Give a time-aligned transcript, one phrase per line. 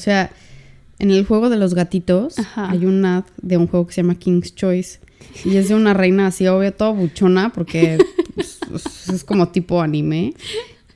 [0.00, 0.30] O sea,
[0.98, 2.70] en el juego de los gatitos Ajá.
[2.70, 4.98] hay un ad de un juego que se llama King's Choice.
[5.44, 7.98] Y es de una reina así, obvio, toda buchona, porque
[8.34, 10.32] pues, es como tipo anime.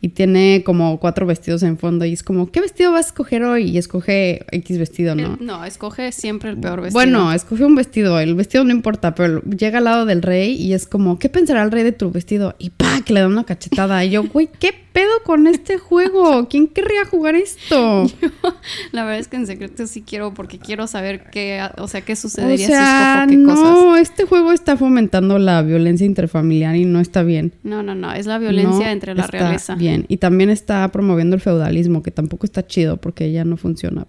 [0.05, 2.05] Y tiene como cuatro vestidos en fondo.
[2.05, 3.71] Y es como, ¿qué vestido vas a escoger hoy?
[3.71, 5.35] Y escoge X vestido, ¿no?
[5.35, 6.93] Eh, No, escoge siempre el peor vestido.
[6.99, 8.21] Bueno, escoge un vestido.
[8.21, 11.63] El vestido no importa, pero llega al lado del rey y es como, ¿qué pensará
[11.63, 12.55] el rey de tu vestido?
[12.59, 14.05] Y pa, que le da una cachetada.
[14.05, 16.47] Y yo, güey, ¿qué pedo con este juego?
[16.51, 18.05] ¿Quién querría jugar esto?
[18.93, 22.13] la verdad es que en secreto sí quiero, porque quiero saber qué, o sea, qué
[22.13, 24.01] O sucedería sea, si escojo qué no, cosas.
[24.03, 27.53] este juego está fomentando la violencia interfamiliar y no está bien.
[27.63, 29.75] No, no, no, es la violencia No entre la realeza.
[29.75, 34.07] Bien, y también está promoviendo el feudalismo, que tampoco está chido porque ya no funciona.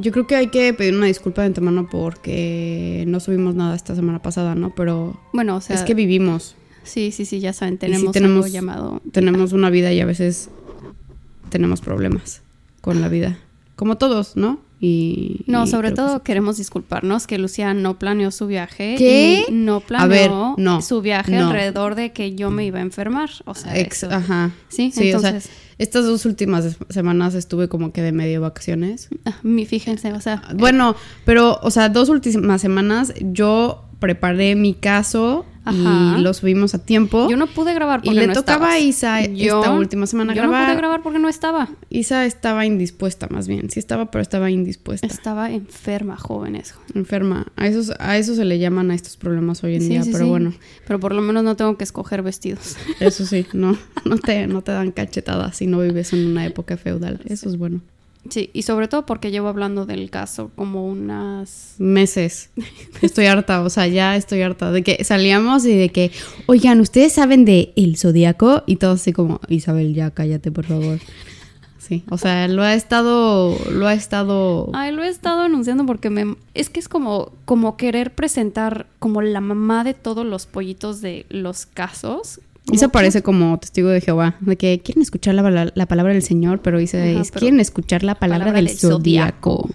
[0.00, 3.94] Yo creo que hay que pedir una disculpa de antemano porque no subimos nada esta
[3.94, 4.74] semana pasada, ¿no?
[4.74, 8.44] Pero Bueno, o sea, es que vivimos, sí, sí, sí, ya saben, sí tenemos, tenemos-
[8.46, 10.50] algo llamado tenemos una vida y a veces
[11.50, 12.42] tenemos problemas
[12.80, 13.38] con la vida.
[13.76, 14.60] Como todos, ¿no?
[14.82, 18.94] Y, No, y sobre que todo queremos disculparnos que Lucía no planeó su viaje.
[18.96, 19.44] ¿Qué?
[19.46, 21.48] y no planeó ver, no, su viaje no.
[21.48, 23.28] alrededor de que yo me iba a enfermar.
[23.44, 24.52] O sea, Ex- eso- ajá.
[24.68, 29.08] Sí, Sí, o sea, entonces, estas dos últimas semanas estuve como que de medio vacaciones.
[29.26, 34.72] ah, mi, fíjense, o sea, Bueno, pero, o sea, dos últimas semanas yo preparé mi
[34.72, 36.16] caso Ajá.
[36.18, 37.28] y lo subimos a tiempo.
[37.30, 38.78] yo no pude grabar y porque le no tocaba a.
[38.78, 40.60] Isa esta última semana yo grabar.
[40.62, 41.68] no pude grabar porque no estaba.
[41.88, 43.70] Isa estaba indispuesta, más bien.
[43.70, 45.06] Sí estaba, pero estaba indispuesta.
[45.06, 46.74] Estaba enferma, jóvenes.
[46.94, 47.46] Enferma.
[47.56, 50.10] A, esos, a eso se le llaman a estos problemas hoy en Sí, día, sí,
[50.12, 50.30] pero sí.
[50.30, 50.52] bueno,
[50.86, 52.76] Pero por lo menos no tengo que escoger vestidos.
[53.00, 56.76] eso sí, no, no, te, no te dan cachetadas si no vives en una época
[56.76, 57.20] feudal.
[57.26, 57.80] Eso es bueno.
[58.28, 61.74] Sí, y sobre todo porque llevo hablando del caso como unas...
[61.78, 62.50] Meses.
[63.02, 66.12] Estoy harta, o sea, ya estoy harta de que salíamos y de que,
[66.46, 68.62] oigan, ¿ustedes saben de el zodiaco?
[68.66, 70.98] Y todos así como, Isabel, ya cállate, por favor.
[71.78, 74.70] Sí, o sea, lo ha estado, lo ha estado...
[74.74, 76.36] Ay, lo he estado anunciando porque me...
[76.54, 81.26] Es que es como, como querer presentar como la mamá de todos los pollitos de
[81.30, 82.40] los casos.
[82.86, 86.22] Como- parece como testigo de Jehová, de que quieren escuchar la, la- la palabra del
[86.22, 89.68] Señor, pero Isa Ajá, pero quieren escuchar la palabra, palabra del, del zodiaco.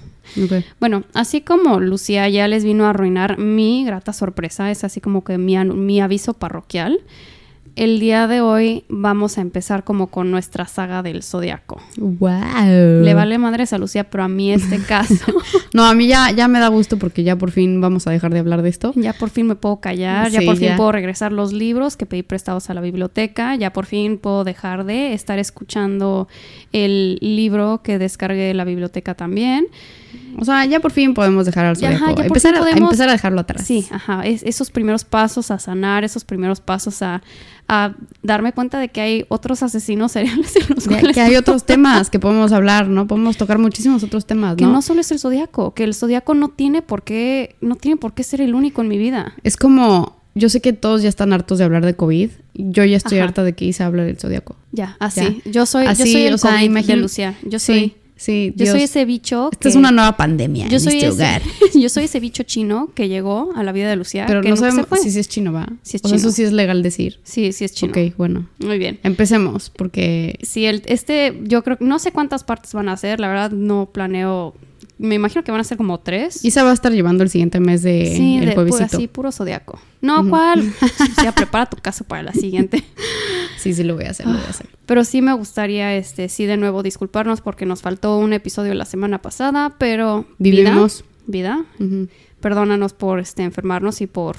[0.79, 5.23] Bueno, así como Lucía ya les vino a arruinar mi grata sorpresa, es así como
[5.23, 6.99] que mi, mi aviso parroquial.
[7.75, 11.81] El día de hoy vamos a empezar como con nuestra saga del zodiaco.
[11.97, 13.03] Wow.
[13.03, 15.25] Le vale madres a Lucía, pero a mí este caso
[15.73, 18.31] No, a mí ya, ya me da gusto porque ya por fin vamos a dejar
[18.31, 18.93] de hablar de esto.
[18.95, 20.77] ya por fin me puedo callar, ya por fin ya.
[20.77, 24.85] puedo regresar los libros que pedí prestados a la biblioteca, ya por fin puedo dejar
[24.85, 26.29] de estar escuchando
[26.71, 29.67] el libro que descargué de la biblioteca también.
[30.37, 33.09] O sea, ya por fin podemos dejar al ajá, ya por empezar, fin a, empezar
[33.09, 33.65] a dejarlo atrás.
[33.65, 37.21] Sí, ajá, es- esos primeros pasos a sanar, esos primeros pasos a,
[37.67, 41.35] a darme cuenta de que hay otros asesinos seriales en los De- cuales que hay
[41.35, 43.07] otros temas que podemos hablar, ¿no?
[43.07, 44.71] Podemos tocar muchísimos otros temas, que ¿no?
[44.71, 48.13] no solo es el zodiaco, que el zodiaco no tiene por qué, no tiene por
[48.13, 49.33] qué ser el único en mi vida.
[49.43, 52.29] Es como, yo sé que todos ya están hartos de hablar de COVID.
[52.53, 53.27] Yo ya estoy Ajá.
[53.27, 54.55] harta de que Isa hable del zodiaco.
[54.71, 55.41] Ya, así.
[55.45, 57.35] Yo soy, yo soy el o sea, COVID de Lucia.
[57.43, 58.53] Yo soy, Sí, sí.
[58.55, 58.69] yo Dios.
[58.69, 59.49] soy ese bicho.
[59.51, 61.41] Esta es una nueva pandemia yo en soy este ese, hogar.
[61.73, 64.25] yo soy ese bicho chino que llegó a la vida de Lucía.
[64.27, 65.67] Pero que no sabemos si sí es chino, ¿va?
[65.81, 66.27] Sí es O sea, chino.
[66.29, 67.19] eso sí es legal decir.
[67.23, 67.91] Sí, sí es chino.
[67.91, 68.47] Ok, bueno.
[68.59, 68.99] Muy bien.
[69.03, 73.27] Empecemos, porque Sí, el, este, yo creo, no sé cuántas partes van a ser, la
[73.27, 74.55] verdad no planeo,
[74.97, 76.43] me imagino que van a ser como tres.
[76.45, 79.79] Isa va a estar llevando el siguiente mes de sí, el de así, puro zodiaco.
[80.01, 80.71] No, ¿cuál?
[81.23, 82.83] ya prepara tu caso para la siguiente.
[83.65, 84.67] Sí, sí, lo voy a hacer, lo voy a hacer.
[84.85, 88.85] Pero sí me gustaría, este, sí, de nuevo disculparnos porque nos faltó un episodio la
[88.85, 90.27] semana pasada, pero...
[90.37, 91.03] Vivimos.
[91.25, 91.65] Vida,
[92.41, 94.35] perdónanos por, este, enfermarnos y por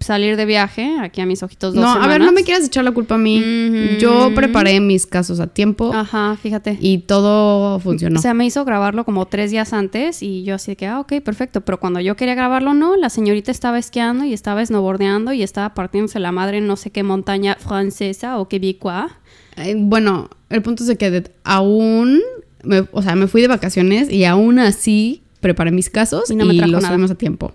[0.00, 2.82] salir de viaje aquí a mis ojitos dos No, a ver, no me quieras echar
[2.84, 3.96] la culpa a mí.
[4.00, 6.76] Yo preparé mis casos a tiempo Ajá, fíjate.
[6.80, 8.18] y todo funcionó.
[8.18, 11.00] O sea, me hizo grabarlo como tres días antes y yo así de que, ah,
[11.00, 11.60] ok, perfecto.
[11.60, 15.74] Pero cuando yo quería grabarlo, no, la señorita estaba esquiando y estaba snowboardeando y estaba
[15.74, 19.12] partiéndose la madre en no sé qué montaña francesa o québécois.
[19.56, 22.20] Eh, bueno, el punto es de que aún,
[22.64, 26.36] me- o sea, me fui de vacaciones y aún así preparé mis casos Y y,
[26.36, 27.04] no me trajo los nada.
[27.12, 27.52] a tiempo.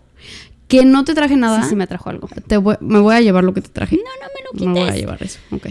[0.71, 1.61] Que no te traje nada.
[1.63, 2.27] Sí, sí me trajo algo.
[2.47, 3.97] Te voy- me voy a llevar lo que te traje.
[3.97, 4.27] No, no
[4.63, 4.99] me lo Me voy a quites.
[5.01, 5.39] llevar eso.
[5.51, 5.67] Ok.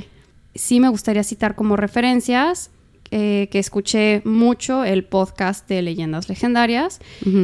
[0.54, 2.70] Sí me gustaría citar como referencias
[3.12, 7.00] eh, que escuché mucho el podcast de Leyendas Legendarias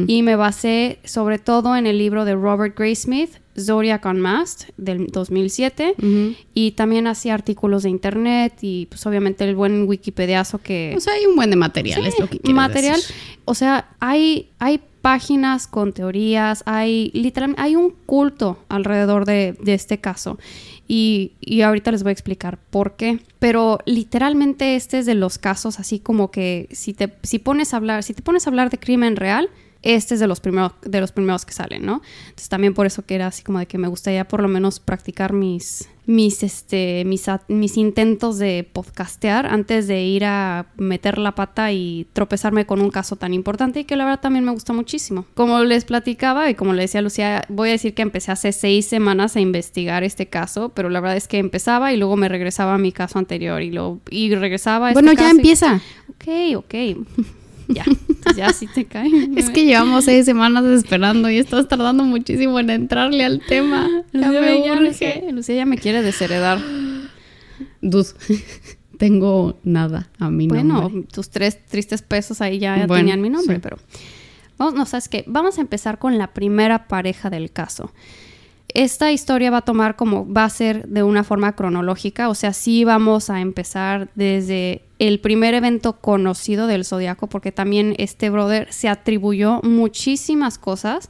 [0.07, 5.95] y me basé sobre todo en el libro de Robert Graysmith, Zodiac Unmasked, del 2007.
[5.97, 6.35] Ujú.
[6.53, 10.93] Y también hacía artículos de internet y pues obviamente el buen Wikipediazo que...
[10.95, 13.15] O sea, hay un buen de material, es lo que material, decir.
[13.43, 19.73] o sea, hay, hay páginas con teorías, hay literalmente, hay un culto alrededor de, de
[19.73, 20.37] este caso.
[20.85, 23.21] Y, y ahorita les voy a explicar por qué.
[23.39, 27.77] Pero literalmente este es de los casos así como que si te si pones a
[27.77, 29.49] hablar, si te pones a hablar de crimen real,
[29.83, 32.01] este es de los primeros de los primeros que salen, ¿no?
[32.25, 34.79] Entonces también por eso que era así como de que me gustaría por lo menos
[34.79, 41.35] practicar mis mis este mis, mis intentos de podcastear antes de ir a meter la
[41.35, 44.71] pata y tropezarme con un caso tan importante y que la verdad también me gusta
[44.71, 45.25] muchísimo.
[45.33, 48.85] Como les platicaba y como le decía Lucía, voy a decir que empecé hace seis
[48.85, 52.75] semanas a investigar este caso, pero la verdad es que empezaba y luego me regresaba
[52.75, 55.81] a mi caso anterior y luego y regresaba a este Bueno, ya caso y- empieza.
[56.09, 56.73] Ok, ok.
[57.67, 59.09] ya, entonces ya sí te cae.
[59.35, 63.87] Es que llevamos seis semanas esperando y estás tardando muchísimo en entrarle al tema.
[64.13, 64.93] Ya Lucía, me ya no urge.
[64.93, 66.59] sé, Lucía ya me quiere desheredar.
[67.81, 68.15] Dus,
[68.97, 71.03] tengo nada a mi Bueno, nombre.
[71.11, 73.61] tus tres tristes pesos ahí ya Bueno, tenían mi nombre, sí.
[73.61, 73.77] pero
[74.57, 77.91] vamos, no sabes qué, vamos a empezar con la primera pareja del caso.
[78.73, 82.53] Esta historia va a tomar como va a ser de una forma cronológica, o sea,
[82.53, 88.71] sí vamos a empezar desde el primer evento conocido del zodiaco, porque también este brother
[88.71, 91.09] se atribuyó muchísimas cosas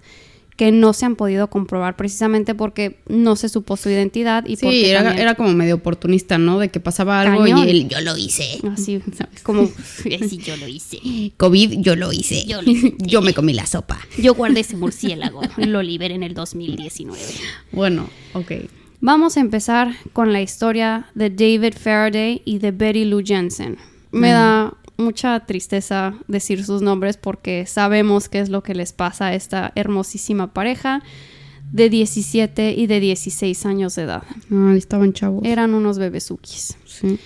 [0.57, 4.63] que no se han podido comprobar precisamente porque no se supo su identidad y Sí,
[4.63, 6.57] porque era, como medio oportunista, ¿no?
[6.57, 7.67] De que pasaba algo Cañón.
[7.67, 8.59] y él, yo lo hice.
[8.73, 8.99] así,
[9.43, 9.69] como
[10.03, 10.99] Sí, yo lo hice.
[11.37, 12.43] COVID, yo lo hice.
[12.45, 12.95] Yo lo hice.
[12.97, 13.99] Yo me comí la sopa.
[14.17, 15.41] Yo guardé ese murciélago.
[15.57, 17.21] Lo liberé en el 2019.
[17.71, 18.51] Bueno, ok.
[18.99, 23.77] Vamos a empezar con la historia de David Faraday y de Betty Lou Jensen.
[24.11, 29.27] Me da mucha tristeza decir sus nombres porque sabemos qué es lo que les pasa
[29.27, 31.03] a esta hermosísima pareja
[31.71, 34.23] de 17 y de 16 años de edad.
[34.51, 35.43] Ah, estaban chavos.
[35.45, 36.77] Eran unos bebesukis.
[36.85, 37.19] Sí.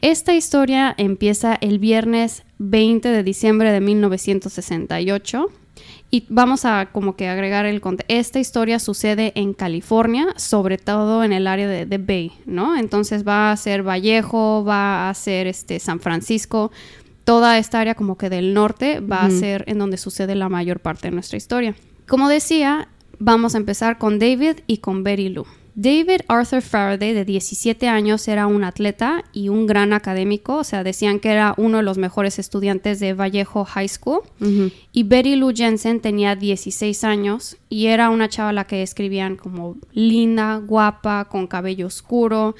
[0.00, 5.48] Esta historia empieza el viernes 20 de diciembre de 1968
[6.10, 8.12] y vamos a como que agregar el contexto.
[8.12, 12.76] Esta historia sucede en California, sobre todo en el área de, de Bay, ¿no?
[12.76, 16.70] Entonces va a ser Vallejo, va a ser este San Francisco,
[17.24, 20.80] toda esta área como que del norte va a ser en donde sucede la mayor
[20.80, 21.74] parte de nuestra historia.
[22.08, 22.88] Como decía,
[23.18, 25.46] vamos a empezar con David y con Betty Lou.
[25.74, 30.84] David Arthur Faraday, de 17 años, era un atleta y un gran académico, o sea,
[30.84, 34.20] decían que era uno de los mejores estudiantes de Vallejo High School.
[34.92, 39.36] Y Betty Lou Jensen tenía 16 años y era una chava a la que escribían
[39.36, 42.54] como linda, guapa, con cabello oscuro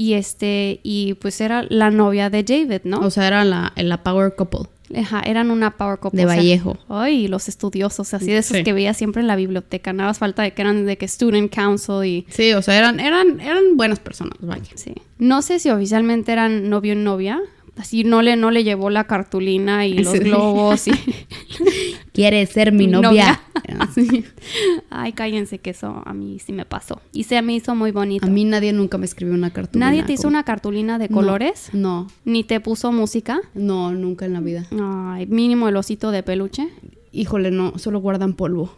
[0.00, 3.00] y este y pues era la novia de David, ¿no?
[3.00, 4.60] O sea, era la, la power couple
[4.96, 6.18] Ajá, eran una power couple.
[6.20, 6.78] de o sea, Vallejo.
[6.88, 8.64] Ay, los estudiosos, así de esos Sí.
[8.64, 9.92] que veía siempre en la biblioteca.
[9.92, 12.98] Nada más falta de que eran de que student council y Sí, o sea, eran,
[12.98, 14.72] eran, eran buenas personas, vaya.
[14.74, 14.94] sí.
[15.18, 17.40] No sé si oficialmente eran novio y novia.
[17.76, 20.18] Así no le, no le llevó la cartulina y los Sí.
[20.20, 20.92] globos y
[22.20, 23.08] ¿Quieres ser mi novia?
[23.08, 23.40] novia.
[24.90, 27.00] Ay, cállense que eso a mí sí me pasó.
[27.12, 28.26] Y se me hizo muy bonito.
[28.26, 29.86] A mí nadie nunca me escribió una cartulina.
[29.86, 31.70] ¿Nadie te hizo como- una cartulina de No, colores?
[31.72, 33.40] No, ¿Ni te puso música?
[33.54, 34.66] no, nunca en la vida.
[34.80, 36.68] Ay, mínimo el osito de peluche.
[37.12, 38.72] Híjole, no, solo guardan polvo.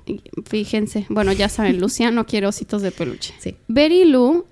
[0.47, 3.35] Fíjense, bueno, ya saben, Luciano quiere ositos de peluche.
[3.39, 3.57] Sí.
[3.69, 4.47] Betty Lou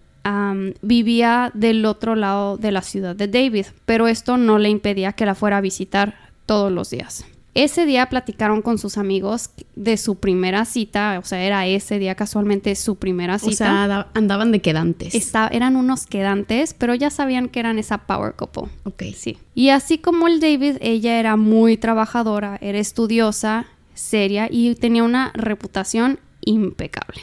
[0.82, 5.24] vivía del otro lado de la ciudad de David, pero esto no le impedía que
[5.26, 6.14] la fuera a visitar
[6.46, 7.24] todos los días.
[7.54, 12.14] Ese día platicaron con sus amigos de su primera cita, o sea, era ese día
[12.14, 13.50] casualmente su primera cita.
[13.50, 15.14] O sea, da- andaban de quedantes.
[15.14, 18.64] Esta- eran unos quedantes, pero ya sabían que eran esa power couple.
[18.84, 19.02] Ok.
[19.16, 19.38] Sí.
[19.54, 25.32] Y así como el David, ella era muy trabajadora, era estudiosa, seria y tenía una
[25.34, 27.20] reputación impecable.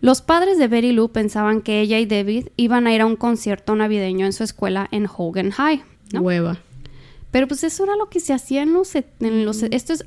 [0.00, 3.16] Los padres de Betty Lou pensaban que ella y David iban a ir a un
[3.16, 5.82] concierto navideño en su escuela en Hogan High.
[6.12, 6.20] ¿no?
[6.22, 6.58] Hueva.
[7.30, 8.94] Pero pues eso era lo que se hacía en los...
[8.94, 10.04] En los esto es,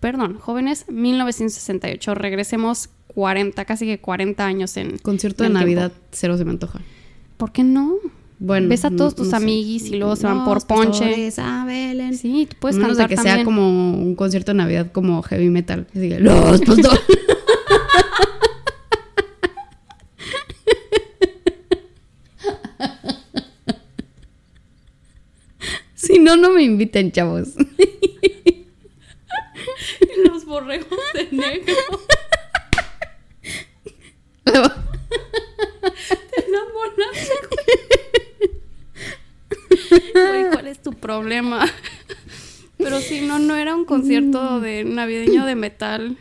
[0.00, 2.14] perdón, jóvenes, 1968.
[2.14, 4.98] Regresemos 40, casi que 40 años en...
[4.98, 5.60] Concierto de tiempo.
[5.60, 6.80] Navidad, cero se me antoja.
[7.36, 7.94] ¿Por qué no?
[8.38, 8.68] Bueno.
[8.68, 9.36] Ves a no- todos tus no sé.
[9.36, 11.04] amiguis y luego se van por ponche.
[11.04, 12.16] pastores a Belén.
[12.16, 13.36] Sí, tú puedes A menos cantar de que también.
[13.36, 15.86] sea como un concierto de Navidad como heavy metal.
[15.90, 17.00] Así que, los pastores.
[26.12, 27.54] Si no, no me inviten, chavos.
[30.26, 31.74] Los borregos de negro.
[34.44, 34.52] Te
[36.46, 37.32] enamoraste,
[39.88, 40.50] güey.
[40.52, 41.66] ¿cuál es tu problema.
[42.76, 46.18] Pero sí, no, no era un concierto de navideño de metal.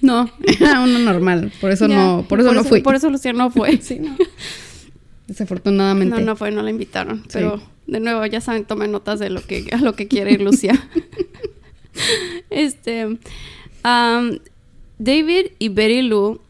[0.00, 0.28] No,
[0.60, 1.52] era uno normal.
[1.60, 2.80] Por eso Ya, no, por eso no fui.
[2.80, 3.76] Por eso Lucía no fue.
[3.80, 4.16] Sí, no.
[5.28, 6.16] Desafortunadamente.
[6.16, 7.22] No, no fue, no la invitaron.
[7.32, 10.42] Pero de nuevo, ya saben, tomen notas de lo que, a lo que quiere ir
[10.42, 10.74] Lucía.
[12.50, 13.18] este.
[14.98, 16.40] David y Betty Lou,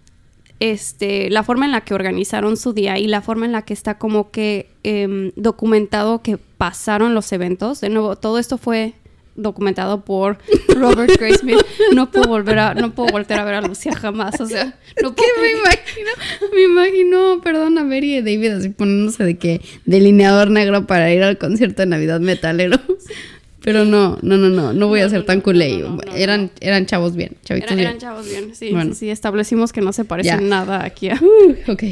[0.60, 3.74] este, la forma en la que organizaron su día y la forma en la que
[3.74, 7.80] está como que em, documentado que pasaron los eventos.
[7.80, 8.94] De nuevo, todo esto fue
[9.36, 10.38] documentado por
[10.68, 11.58] Robert Graysmith.
[11.92, 14.40] No puedo volver a, no puedo volver a ver a Lucía jamás.
[14.40, 16.10] O sea, no ¿Qué puedo me imagino?
[16.54, 21.22] Me imagino, perdón, a Mary y David así poniéndose de que delineador negro para ir
[21.22, 22.78] al concierto de Navidad metalero.
[23.62, 25.78] Pero no, no, no, no, no voy a ser no, tan culé.
[25.78, 27.88] no, eran, eran chavos bien, chavitos bien.
[27.88, 28.92] eran chavos bien, sí, Bueno.
[28.92, 31.08] sí, sí, establecimos que no se parecen nada aquí.
[31.08, 31.82] a- Uh, ok.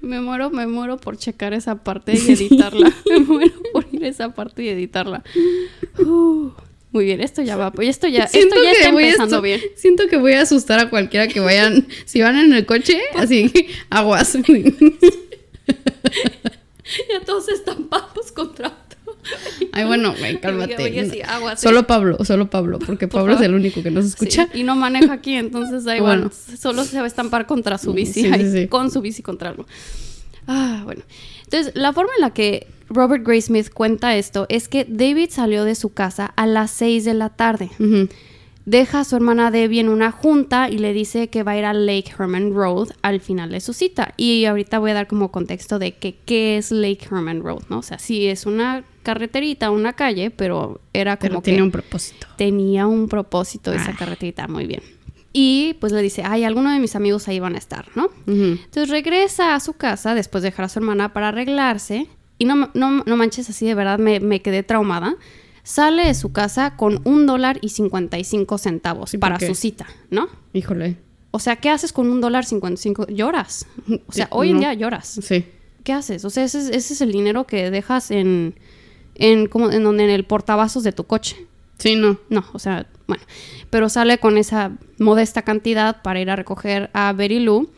[0.00, 2.92] Me muero, me muero por checar esa parte y editarla.
[3.08, 5.22] me muero por ir a esa parte y editarla.
[6.00, 6.50] Uh,
[6.94, 9.60] muy bien, esto ya va, pues esto ya, esto ya está a empezando bien.
[9.74, 13.52] Siento que voy a asustar a cualquiera que vayan, si van en el coche, así,
[13.90, 14.38] aguas.
[17.10, 18.76] Ya todos estampados contra.
[19.72, 20.76] Ay, bueno, güey, cálmate.
[20.76, 21.66] oye, sí, aguas, sí.
[21.66, 24.48] Solo Pablo, solo Pablo, porque Por Pablo es el único que nos escucha.
[24.52, 26.28] Sí, y no maneja aquí, entonces da igual.
[26.28, 26.34] Bueno.
[26.60, 28.68] Solo se va a estampar contra su bici.
[28.68, 29.66] Con su bici contra algo.
[30.46, 31.02] Ah, bueno.
[31.54, 35.62] Entonces, la forma en la que Robert Gray Smith cuenta esto es que David salió
[35.64, 37.70] de su casa a las 6 de la tarde.
[38.66, 41.64] Deja a su hermana Debbie en una junta y le dice que va a ir
[41.64, 44.14] a Lake Herman Road al final de su cita.
[44.16, 47.78] Y ahorita voy a dar como contexto de que qué es Lake Herman Road, ¿no?
[47.78, 52.26] O sea, sí es una carreterita, una calle, pero era Pero como que un propósito.
[52.36, 54.82] tenía un propósito esa carreterita, muy bien.
[55.36, 58.08] Y pues le dice, ay, alguno de mis amigos ahí van a estar, ¿no?
[58.26, 62.06] Entonces regresa a su casa después de dejar a su hermana para arreglarse.
[62.38, 65.16] Y no, no, no manches así, de verdad me, me quedé traumada.
[65.64, 69.46] Sale de su casa con un dólar y 55 centavos Sí, ¿por para qué?
[69.48, 70.28] su cita, ¿no?
[70.52, 70.98] Híjole.
[71.32, 73.08] O sea, ¿qué haces con un dólar 55?
[73.08, 73.66] Lloras.
[74.06, 74.60] O sea, Sí, hoy en no.
[74.60, 75.18] día lloras.
[75.20, 75.44] Sí.
[75.82, 76.24] ¿Qué haces?
[76.24, 78.54] O sea, ese es, ese es el dinero que dejas en,
[79.16, 81.44] en, como, en, donde, en el portavasos de tu coche.
[81.78, 82.18] Sí, no.
[82.30, 83.22] No, o sea, bueno.
[83.70, 87.70] Pero sale con esa modesta cantidad para ir a recoger a Betty Lou.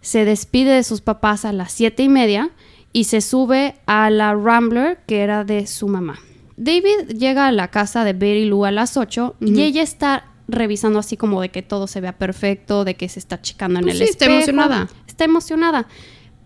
[0.00, 2.50] Se despide de sus papás a las siete y media
[2.92, 6.18] y se sube a la Rambler que era de su mamá.
[6.56, 10.98] David llega a la casa de Betty Lou a las 8 y ella está revisando
[11.00, 14.00] así como de que todo se vea perfecto, de que se está checando en Pues
[14.00, 14.50] el sí, está espejo.
[14.50, 14.88] emocionada.
[15.06, 15.88] Está emocionada.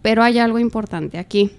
[0.01, 1.51] Pero hay algo importante aquí.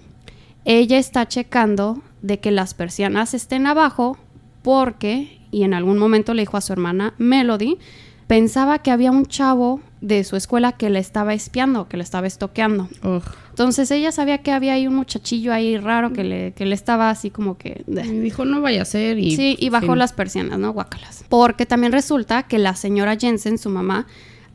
[0.64, 4.18] Ella está checando de que las persianas estén abajo
[4.62, 7.78] porque, y en algún momento le dijo a su hermana Melody,
[8.26, 12.26] pensaba que había un chavo de su escuela que le estaba espiando, que le estaba
[12.26, 12.88] estoqueando.
[13.02, 13.22] Ugh.
[13.50, 17.10] Entonces ella sabía que había ahí un muchachillo ahí raro que le, que le estaba
[17.10, 17.84] así como que...
[17.86, 19.18] Y dijo, no vaya a ser.
[19.18, 20.72] Y, sí, y bajó las persianas, ¿no?
[20.72, 21.24] Guácalas.
[21.28, 24.06] Porque también resulta que la señora Jensen, su mamá,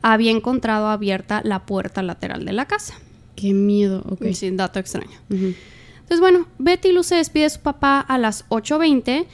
[0.02, 2.96] había encontrado abierta la puerta lateral de la casa.
[3.36, 4.04] Qué miedo.
[4.10, 4.28] Ok.
[4.34, 5.20] Sin dato extraño.
[5.30, 9.26] Entonces, bueno, Betty Lou se despide de su papá a las 8.20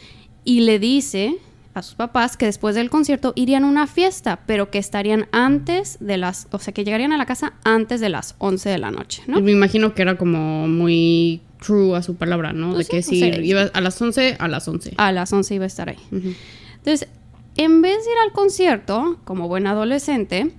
[0.44, 1.38] y le dice
[1.74, 5.98] a sus papás que después del concierto irían a una fiesta, pero que estarían antes
[6.00, 8.92] de las, o sea, que llegarían a la casa antes de las 11 de la
[8.92, 9.40] noche, ¿no?
[9.40, 12.74] Me imagino que era como muy true a su palabra, ¿no?
[12.74, 14.94] Pues de que si o sea, iba a las 11, a las 11.
[14.98, 16.00] A las 11 iba a estar ahí.
[16.12, 17.08] Entonces,
[17.56, 20.52] en vez de ir al concierto, como buen adolescente,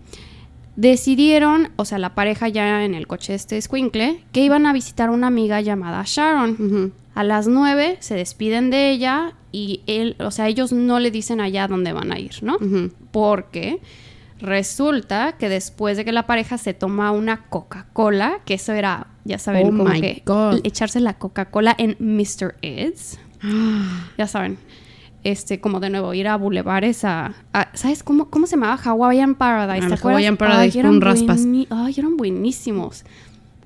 [0.77, 5.11] decidieron, o sea, la pareja ya en el coche este squinkle, que iban a visitar
[5.11, 6.93] a una amiga llamada Sharon.
[7.15, 11.41] A las 9 se despiden de ella y él, o sea, ellos no le dicen
[11.41, 12.57] allá dónde van a ir, ¿no?
[13.13, 13.81] Porque
[14.41, 19.39] resulta que después de que la pareja se toma una Coca-Cola, que eso era, ya
[19.39, 20.61] saben, Oh como my que God.
[20.65, 22.57] echarse la Coca-Cola en Mr.
[22.63, 23.19] Ed's,
[24.19, 24.59] ya saben.
[25.25, 28.77] Este, como de nuevo, ir a bulevares a, a- ¿sabes cómo, cómo se llamaba?
[28.83, 29.87] Hawaiian Paradise.
[29.87, 30.05] ¿te acuerdas?
[30.15, 31.47] Hawaiian Paradise con raspas.
[31.71, 33.05] Ay, eran buenísimos.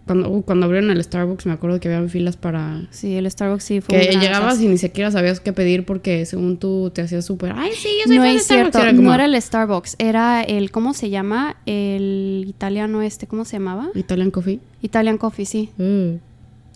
[0.06, 2.86] Cuando, uh, cuando abrieron el Starbucks me acuerdo que había filas para...
[2.90, 5.84] Sí, el Starbucks sí fue un Que gran llegabas y ni siquiera sabías qué pedir
[5.84, 7.52] porque según tú te hacías súper...
[7.56, 8.84] Ay, sí, yo soy No fan de cierto, Starbucks.
[8.84, 11.56] Era como, no era el Starbucks, era el, ¿cómo se llama?
[11.66, 13.88] El italiano este, ¿cómo se llamaba?
[13.96, 14.60] Italian Coffee.
[14.80, 15.70] Italian Coffee, sí.
[15.76, 16.18] Uh,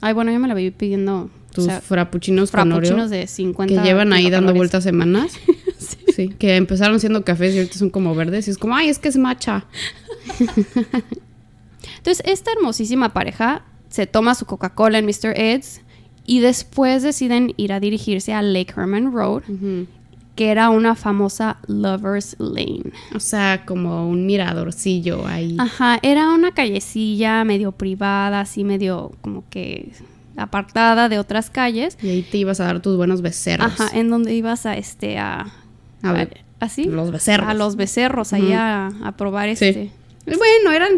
[0.00, 2.90] Ay, bueno, yo me la vi pidiendo tus o sea, frappuccinos con Oreo.
[2.90, 5.32] frappuccinos de 50 que llevan ahí dando vueltas semanas.
[6.16, 6.30] sí.
[6.30, 8.48] Que empezaron siendo cafés y ahorita son como verdes.
[8.48, 9.66] Y es como, ay, es que es matcha.
[12.00, 15.32] Entonces, esta hermosísima pareja se toma su Coca-Cola en Mr.
[15.36, 15.82] Ed's
[16.24, 19.42] y después deciden ir a dirigirse a Lake Herman Road,
[20.36, 22.92] que era una famosa Lover's Lane.
[23.14, 25.56] O sea, como un miradorcillo ahí.
[25.58, 29.92] Ajá, era una callecilla medio privada, así medio como que
[30.36, 31.98] apartada de otras calles.
[32.02, 33.78] Y ahí te ibas a dar tus buenos becerros.
[33.78, 35.46] Ajá, en donde ibas a este a
[36.02, 37.48] A ver, así los becerros.
[37.48, 39.64] a los becerros ahí a, a probar Sí.
[39.66, 39.90] este.
[40.26, 40.90] Bueno, eran...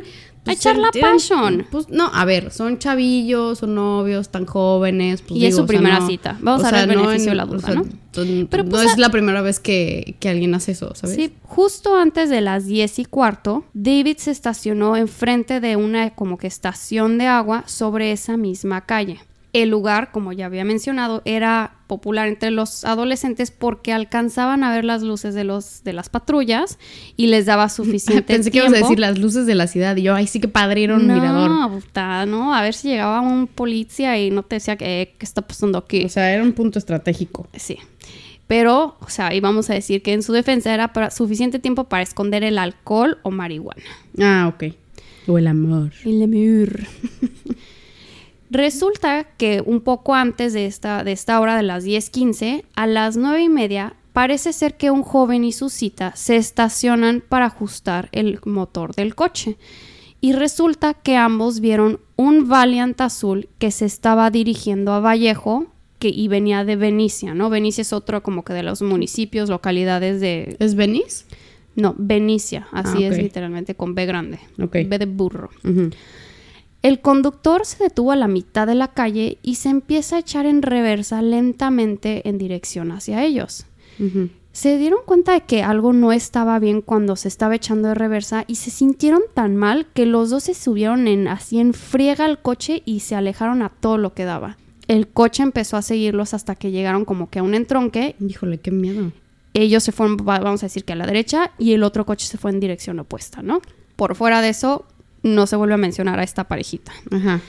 [0.45, 1.67] A echar la passion.
[1.71, 5.23] Pues no, a ver, son chavillos, son novios, tan jóvenes.
[5.23, 6.37] Pues, Y es digo, su o sea, primera no- cita.
[6.41, 7.83] Vamos o a dar sea, el no beneficio en- de la duda, o sea, ¿no?
[7.85, 11.15] t- Pero, no pues, es a- la primera vez que, que alguien hace eso, ¿sabes?
[11.17, 16.37] Sí, justo antes de las 10 y cuarto, David se estacionó enfrente de una como
[16.39, 19.21] que estación de agua sobre esa misma calle.
[19.53, 24.83] El lugar, como ya había mencionado, era popular entre los adolescentes porque alcanzaban a ver
[24.85, 26.79] las luces de los de las patrullas
[27.19, 30.03] y les daba suficiente Pensé que ibas a decir las luces de la ciudad y
[30.05, 31.71] yo, ay, sí que padre era un no, mirador.
[31.83, 35.25] puta, no, a ver si llegaba un policía y no te decía que eh, qué
[35.27, 36.05] está pasando aquí.
[36.05, 37.47] O sea, era un punto estratégico.
[37.55, 37.77] Sí.
[38.47, 42.03] Pero, o sea, íbamos a decir que en su defensa era para- suficiente tiempo para
[42.03, 43.83] esconder el alcohol o marihuana.
[44.19, 44.75] Ah, ok.
[45.27, 45.93] O el amor.
[46.07, 46.81] El amor.
[48.53, 53.17] Resulta que un poco antes de esta, de esta hora de las 10:15, a las
[53.17, 58.11] 9 y media, parece ser que un joven y su cita se estacionan para ajustar
[58.13, 59.57] el motor del coche.
[60.21, 65.69] Y resulta que ambos vieron un Valiant azul que se estaba dirigiendo a Vallejo
[65.99, 67.49] que, y venía de Benicia, ¿no?
[67.49, 70.57] Benicia es otro como que de los municipios, localidades de...
[70.59, 71.25] ¿Es Venice?
[71.75, 74.41] No, Benicia, así Ah, es literalmente, con B grande.
[74.61, 74.73] Ok.
[74.87, 75.49] B de burro.
[76.83, 80.47] El conductor se detuvo a la mitad de la calle y se empieza a echar
[80.47, 83.67] en reversa lentamente en dirección hacia ellos.
[84.53, 88.45] Se dieron cuenta de que algo no estaba bien cuando se estaba echando de reversa
[88.49, 92.43] y se sintieron tan mal que los dos se subieron en así en friega al
[92.43, 94.59] coche y se alejaron a todo lo que daba.
[94.89, 98.17] El coche empezó a seguirlos hasta que llegaron como que a un entronque.
[98.21, 99.13] Híjole, qué miedo.
[99.55, 102.27] Ellos se fueron, va- vamos a decir que a la derecha y el otro coche
[102.27, 103.61] se fue en dirección opuesta, ¿no?
[103.97, 104.85] Por fuera de eso,
[105.23, 106.93] no se vuelve a mencionar a esta parejita.
[107.11, 107.41] Ajá.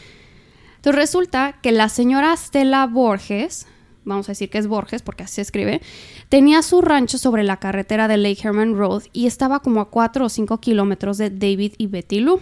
[0.84, 3.68] Entonces resulta que la señora Stella Borges,
[4.03, 5.82] vamos a decir que es Borges porque así se escribe,
[6.27, 10.25] tenía su rancho sobre la carretera de Lake Herman Road y estaba como a 4
[10.25, 12.42] o 5 kilómetros de David y Betty Lou.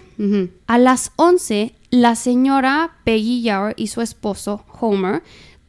[0.66, 5.22] A las 11, la señora Peggy Yauer y su esposo Homer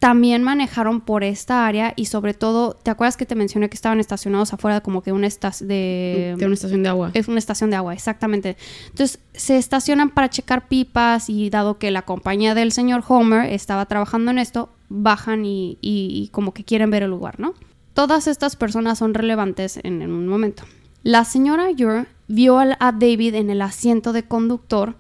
[0.02, 4.00] también manejaron por esta área y sobre todo, ¿te acuerdas que te mencioné que estaban
[4.00, 6.34] estacionados afuera de como que una estación de...
[6.36, 7.12] de una estación de agua.
[7.14, 8.56] Es una estación de agua, exactamente.
[8.88, 13.86] Entonces se estacionan para checar pipas y dado que la compañía del señor Homer estaba
[13.86, 17.54] trabajando en esto, bajan y, y- y como que quieren ver el lugar, ¿no?
[17.94, 20.64] Todas estas personas son relevantes en, en un momento.
[21.04, 24.96] La señora Ure vio al- a David en el asiento de conductor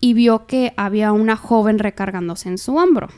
[0.00, 3.10] y vio que había una joven recargándose en su hombro.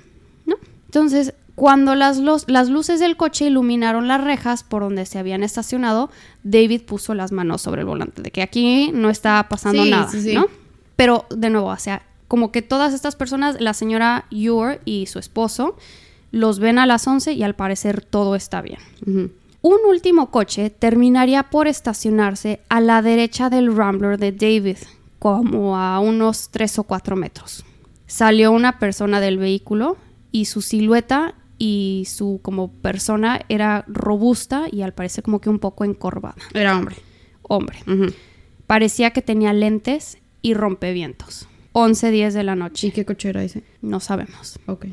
[0.94, 5.42] Entonces, cuando las, los- las luces del coche iluminaron las rejas por donde se habían
[5.42, 6.11] estacionado,
[6.42, 10.09] David puso las manos sobre el volante, de que aquí no está pasando Sí, nada,
[10.11, 10.35] sí, sí.
[10.35, 10.46] ¿no?
[10.96, 15.18] Pero, de nuevo, o sea, como que todas estas personas, la señora Ure y su
[15.18, 15.76] esposo,
[16.31, 18.78] los ven a las 11 y al parecer todo está bien.
[19.62, 24.76] Un último coche terminaría por estacionarse a la derecha del Rambler de David,
[25.18, 27.64] como a unos 3 o 4 metros.
[28.07, 29.96] Salió una persona del vehículo
[30.33, 35.59] y su silueta y su como persona era robusta y al parecer como que un
[35.61, 36.35] poco encorvada.
[36.55, 36.97] Era hombre.
[37.42, 37.79] Hombre.
[38.66, 41.47] Parecía que tenía lentes y rompevientos.
[41.75, 42.90] 11.10 de la ¿Y noche.
[42.92, 43.62] qué coche era ese?
[43.81, 44.59] No sabemos.
[44.66, 44.87] Ok.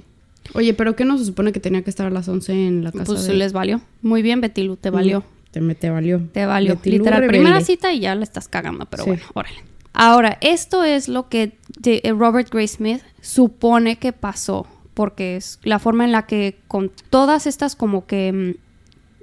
[0.53, 2.91] Oye, ¿pero qué no se supone que tenía que estar a las 11 en la
[2.91, 3.33] casa Pues de...
[3.33, 3.81] les valió.
[4.01, 5.23] Muy bien, Betilu, te valió.
[5.51, 6.21] Te, me- te valió.
[6.31, 6.77] Te valió.
[6.83, 7.39] Literal, rebelde.
[7.39, 9.09] primera cita y ya la estás cagando, pero Sí.
[9.11, 9.57] bueno, órale.
[9.93, 14.65] Ahora, esto es lo que de- eh, Robert Gray Smith supone que pasó,
[14.99, 18.51] porque es la forma en la que con todas estas como que mm,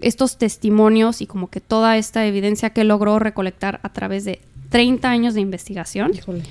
[0.00, 5.10] estos testimonios y como que toda esta evidencia que logró recolectar a través de 30
[5.10, 6.44] años de investigación, Híjole.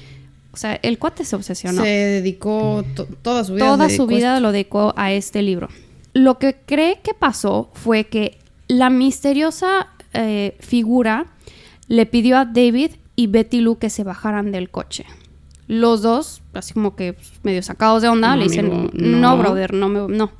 [0.54, 1.82] o sea, el cuate se obsesionó.
[1.82, 3.66] Se dedicó to- toda su vida.
[3.66, 5.70] Toda su vida lo dedicó a este libro.
[6.14, 11.26] Lo que cree que pasó fue que la misteriosa eh, figura
[11.88, 15.08] le pidió a David y Betty Lou que se bajaran del coche.
[15.68, 19.36] Los dos, así como que medio sacados de onda, No, le dicen, amigo, no.
[19.36, 19.38] no.
[19.38, 20.16] brother, no me...
[20.16, 20.32] No.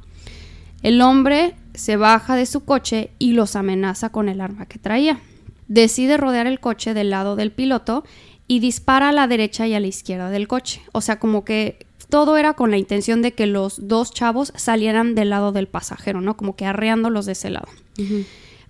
[0.84, 5.20] El hombre se baja de su coche y los amenaza con el arma que traía.
[5.68, 8.04] Decide rodear el coche del lado del piloto
[8.48, 10.82] y dispara a la derecha y a la izquierda del coche.
[10.92, 15.16] O sea, como que todo era con la intención de que los dos chavos salieran
[15.16, 16.38] del lado del pasajero, ¿no?
[16.38, 17.68] Como que arreándolos de ese lado.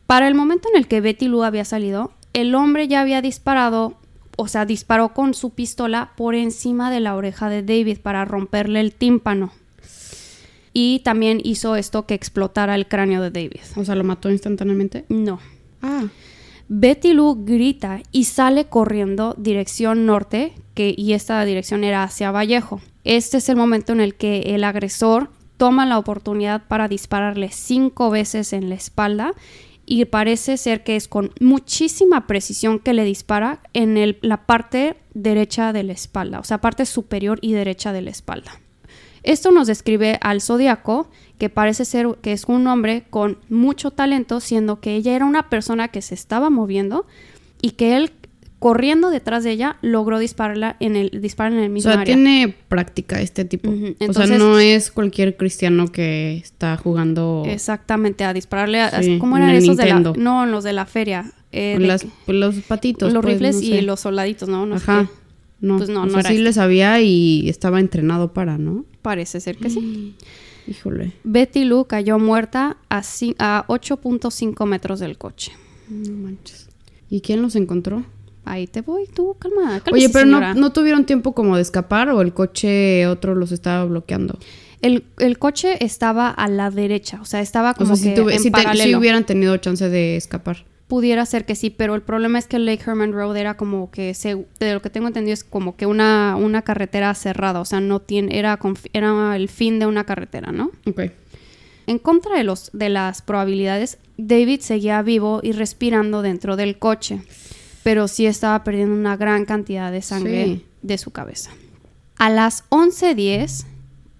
[0.07, 3.95] Para el momento en el que Betty Lou había salido, el hombre ya había disparado,
[4.37, 8.79] o sea, disparó con su pistola por encima de la oreja de David para romperle
[8.79, 9.51] el tímpano.
[10.73, 13.61] Y también hizo esto que explotara el cráneo de David.
[13.77, 15.05] O sea, lo mató instantáneamente.
[15.07, 15.39] No.
[15.81, 16.07] Ah.
[16.67, 22.81] Betty Lou grita y sale corriendo dirección norte, que, y esta dirección era hacia Vallejo.
[23.03, 28.09] Este es el momento en el que el agresor toma la oportunidad para dispararle cinco
[28.09, 29.33] veces en la espalda
[29.85, 34.97] y parece ser que es con muchísima precisión que le dispara en el- la parte
[35.13, 38.59] derecha de la espalda, o sea, parte superior y derecha de la espalda.
[39.23, 44.39] Esto nos describe al zodiaco, que parece ser que es un hombre con mucho talento,
[44.39, 47.05] siendo que ella era una persona que se estaba moviendo
[47.61, 48.11] y que él,
[48.65, 52.15] corriendo detrás de ella, logró dispararla en el, disparar en el O mismo sea, área.
[52.15, 53.71] tiene práctica este tipo.
[54.09, 59.03] O sea, no es cualquier cristiano que está jugando Exactamente, a dispararle a...
[59.03, 59.99] Sí, ¿Cómo eran esos de la...
[59.99, 61.31] No, los de la feria.
[61.51, 63.13] eh, de las- pues, los patitos.
[63.13, 64.65] los pues, rifles no y los soldaditos, ¿no?
[64.65, 65.11] No Ajá.
[65.61, 68.83] No, Pues no, o no sea, era sí le sabía y estaba entrenado para, ¿no?
[69.03, 70.15] Parece ser que sí.
[70.67, 71.11] Híjole.
[71.23, 75.51] Betty Lou cayó muerta a, a 8.5 metros del coche.
[75.87, 76.67] No manches.
[77.11, 78.03] ¿Y quién los encontró?
[78.45, 79.81] Ahí te voy, tú, calma.
[79.91, 83.85] Oye, pero no, no tuvieron tiempo como de escapar o el coche otro los estaba
[83.85, 84.37] bloqueando.
[84.81, 88.33] El, el coche estaba a la derecha, o sea, estaba O como si, que tuve-
[88.33, 88.99] en si te- si paralelo.
[88.99, 90.65] hubieran tenido chance de escapar.
[90.87, 94.13] Pudiera ser que sí, pero el problema es que Lake Herman Road era como que,
[94.13, 97.79] se- de lo que tengo entendido, es como que una, una carretera cerrada, o sea,
[97.79, 98.59] no tiene, era,
[98.93, 100.69] era el fin de una carretera, ¿no?
[100.85, 101.01] Ok.
[101.87, 107.21] En contra de, los, de las probabilidades, David seguía vivo y respirando dentro del coche,
[107.85, 110.65] pero sí estaba perdiendo una gran cantidad de sangre Sí.
[110.81, 111.51] de su cabeza.
[112.17, 113.67] A las 11.10,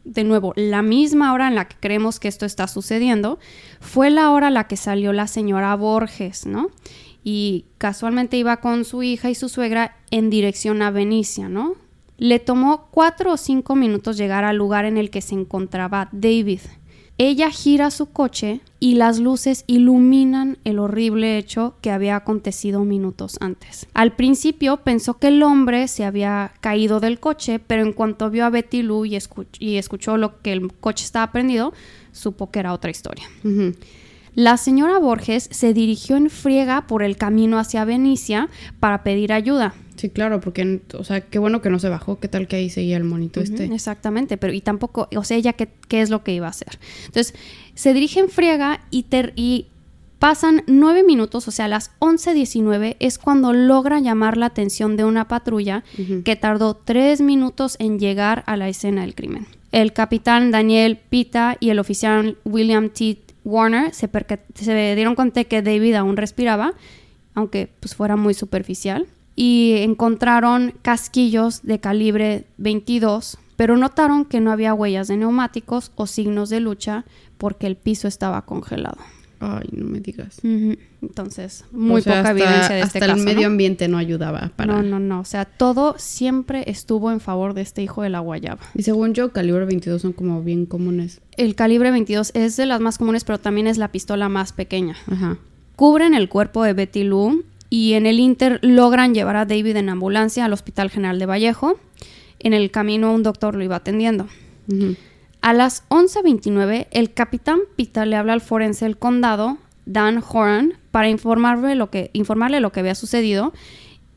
[0.04, 3.40] de nuevo, la misma hora en la que creemos que esto está sucediendo,
[3.80, 6.68] fue la hora a la que salió la señora Borges, ¿no?
[7.24, 11.74] Y casualmente iba con su hija y su suegra en dirección a Venecia, ¿no?
[12.20, 16.60] Le tomó cuatro o cinco minutos llegar al lugar en el que se encontraba David.
[17.18, 23.38] Ella gira su coche y las luces iluminan el horrible hecho que había acontecido minutos
[23.40, 23.88] antes.
[23.94, 28.46] Al principio pensó que el hombre se había caído del coche, pero en cuanto vio
[28.46, 31.72] a Betty Lou y, escu- y escuchó lo que el coche estaba prendido,
[32.12, 33.26] supo que era otra historia.
[34.36, 39.74] La señora Borges se dirigió en friega por el camino hacia Venecia para pedir ayuda.
[39.96, 42.20] Sí, claro, porque, o sea, qué bueno que no se bajó.
[42.20, 43.64] ¿Qué tal que ahí seguía el monito este?
[43.74, 46.78] Exactamente, pero y tampoco, o sea, ella qué, qué es lo que iba a hacer.
[47.06, 47.34] Entonces,
[47.76, 49.68] se dirige en friega y, ter- y
[50.20, 55.30] pasan nueve minutos, o sea, las 11.19 es cuando logra llamar la atención de una
[55.30, 55.86] patrulla
[56.26, 59.48] que tardó tres minutos en llegar a la escena del crimen.
[59.72, 63.20] El capitán Daniel Pita y el oficial William T.
[63.46, 64.10] Warner se,
[64.96, 66.74] dieron cuenta que David aún respiraba,
[67.36, 74.52] aunque pues fuera muy superficial, y encontraron casquillos de calibre 22, pero notaron que no
[74.52, 77.06] había huellas de neumáticos o signos de lucha
[77.38, 78.98] porque el piso estaba congelado.
[79.46, 80.40] Ay, no me digas.
[81.02, 83.20] Entonces, muy O sea, poca hasta- evidencia de este Hasta caso.
[83.20, 83.48] el medio ¿no?
[83.48, 84.74] ambiente no ayudaba para...
[84.74, 85.20] No, no, no.
[85.20, 88.62] O sea, todo siempre estuvo en favor de este hijo de la guayaba.
[88.74, 91.22] Y según yo, calibre 22 son como bien comunes.
[91.38, 94.96] El calibre 22 es de las más comunes, pero también es la pistola más pequeña.
[95.08, 95.38] Ajá.
[95.76, 99.90] Cubren el cuerpo de Betty Lou y en el Inter logran llevar a David en
[99.90, 101.80] ambulancia al Hospital General de Vallejo.
[102.40, 104.28] En el camino un doctor lo iba atendiendo.
[105.46, 111.08] A las 11.29, el capitán Pita le habla al forense del condado, Dan Horan, para
[111.08, 113.54] informarle lo que, informarle lo que había sucedido.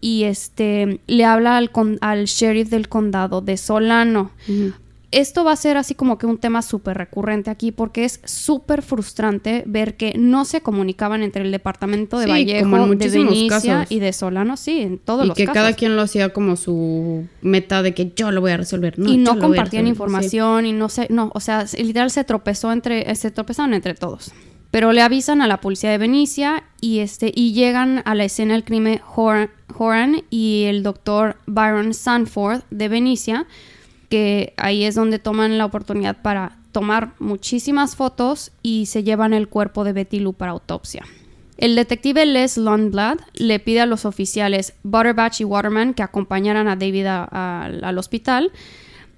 [0.00, 4.30] Y este le habla al, con- al sheriff del condado de Solano.
[5.10, 8.82] Esto va a ser así como que un tema súper recurrente aquí porque es súper
[8.82, 13.08] frustrante ver que no se comunicaban entre el departamento de Sí, como en Vallejo, de
[13.08, 13.90] Venecia casos.
[13.92, 15.54] y de Solano, sí, en todos y los que casos.
[15.54, 18.98] cada quien lo hacía como su meta de que yo lo voy a resolver.
[18.98, 22.70] No, y no compartían información y no sé, no, o sea, se- literal se tropezó
[22.70, 24.32] entre, se tropezaron entre todos.
[24.70, 28.52] Pero le avisan a la policía de Venecia y este y llegan a la escena
[28.52, 33.46] del crimen Horan, Horan y el doctor Byron Sanford de Venecia,
[34.08, 39.48] que ahí es donde toman la oportunidad para tomar muchísimas fotos y se llevan el
[39.48, 41.04] cuerpo de Betty Lou para autopsia.
[41.56, 46.76] El detective Les Lundblad le pide a los oficiales Butterbach y Waterman que acompañaran a
[46.76, 48.52] David a- a- al hospital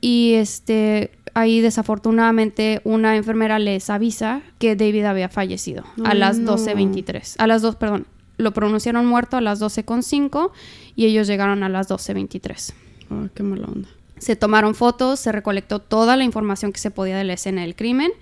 [0.00, 6.56] y este ahí desafortunadamente una enfermera les avisa que David había fallecido a las no.
[6.56, 7.34] 12.23.
[7.38, 8.06] A las 2, perdón,
[8.38, 10.50] lo pronunciaron muerto a las 12.05
[10.96, 12.72] y ellos llegaron a las 12.23.
[13.10, 13.88] Ay, qué mala onda.
[14.20, 17.74] Se tomaron fotos, se recolectó toda la información que se podía de la escena del
[17.74, 18.12] crimen,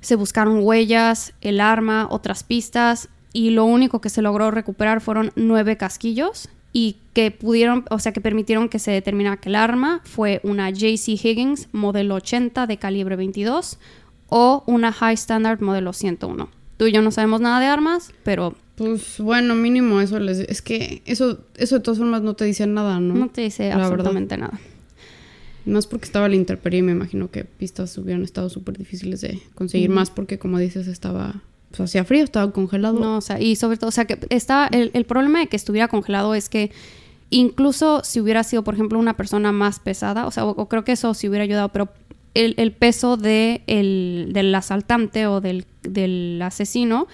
[0.00, 5.32] se buscaron huellas, el arma, otras pistas y lo único que se logró recuperar fueron
[5.34, 10.02] nueve casquillos y que pudieron, o sea, que permitieron que se determinara que el arma
[10.04, 13.78] fue una JC Higgins modelo 80 de calibre 22
[14.28, 16.48] o una High Standard modelo 101.
[16.76, 20.40] Tú y yo no sabemos nada de armas, pero Pues bueno, mínimo eso les...
[20.40, 23.14] Es que eso, eso de todas formas no te dice nada, ¿no?
[23.14, 23.86] No te dice La verdad.
[23.92, 24.60] absolutamente nada.
[25.66, 29.90] Más porque estaba la intemperie me imagino que pistas hubieran estado súper difíciles de conseguir
[29.90, 32.98] más porque como dices estaba, pues hacía frío, estaba congelado.
[32.98, 35.56] No, o sea, y sobre todo, o sea, que está, el, el problema de que
[35.56, 36.70] estuviera congelado es que
[37.30, 40.84] incluso si hubiera sido, por ejemplo, una persona más pesada, o sea, o, o creo
[40.84, 41.88] que eso sí hubiera ayudado, pero
[42.34, 47.06] el, el peso de el- del asaltante o del, del asesino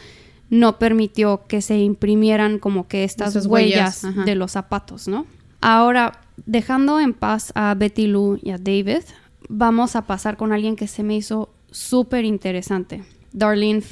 [0.50, 5.24] no permitió que se imprimieran como que estas Esas huellas, de los zapatos, ¿no?
[5.62, 9.02] Ahora, dejando en paz a Betty Lou y a David,
[9.48, 13.82] vamos a pasar con alguien que se me hizo súper interesante, Darlene.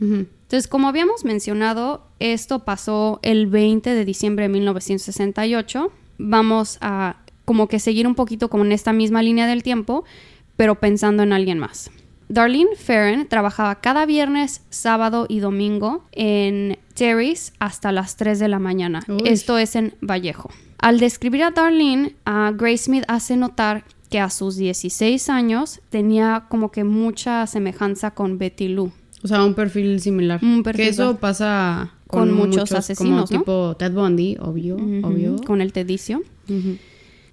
[0.00, 0.26] Ujú.
[0.54, 5.90] Entonces, como habíamos mencionado, esto pasó el 20 de diciembre de 1968.
[6.18, 10.04] Vamos a como que seguir un poquito como en esta misma línea del tiempo,
[10.56, 11.90] pero pensando en alguien más.
[12.28, 18.58] Darlene Ferren trabajaba cada viernes, sábado y domingo en Terry's hasta las 3 de la
[18.58, 19.02] mañana.
[19.08, 19.22] Uy.
[19.24, 20.50] Esto es en Vallejo.
[20.78, 26.44] Al describir a Darlene, a Grace Smith hace notar que a sus 16 años tenía
[26.48, 28.92] como que mucha semejanza con Betty Lou.
[29.22, 30.38] O sea, un perfil similar.
[30.42, 33.40] Un perfil que eso pasa con con, muchos muchos, asesinos, como ¿no?
[33.40, 35.36] tipo Ted Bundy, obvio, obvio.
[35.46, 36.22] Con el tedicio.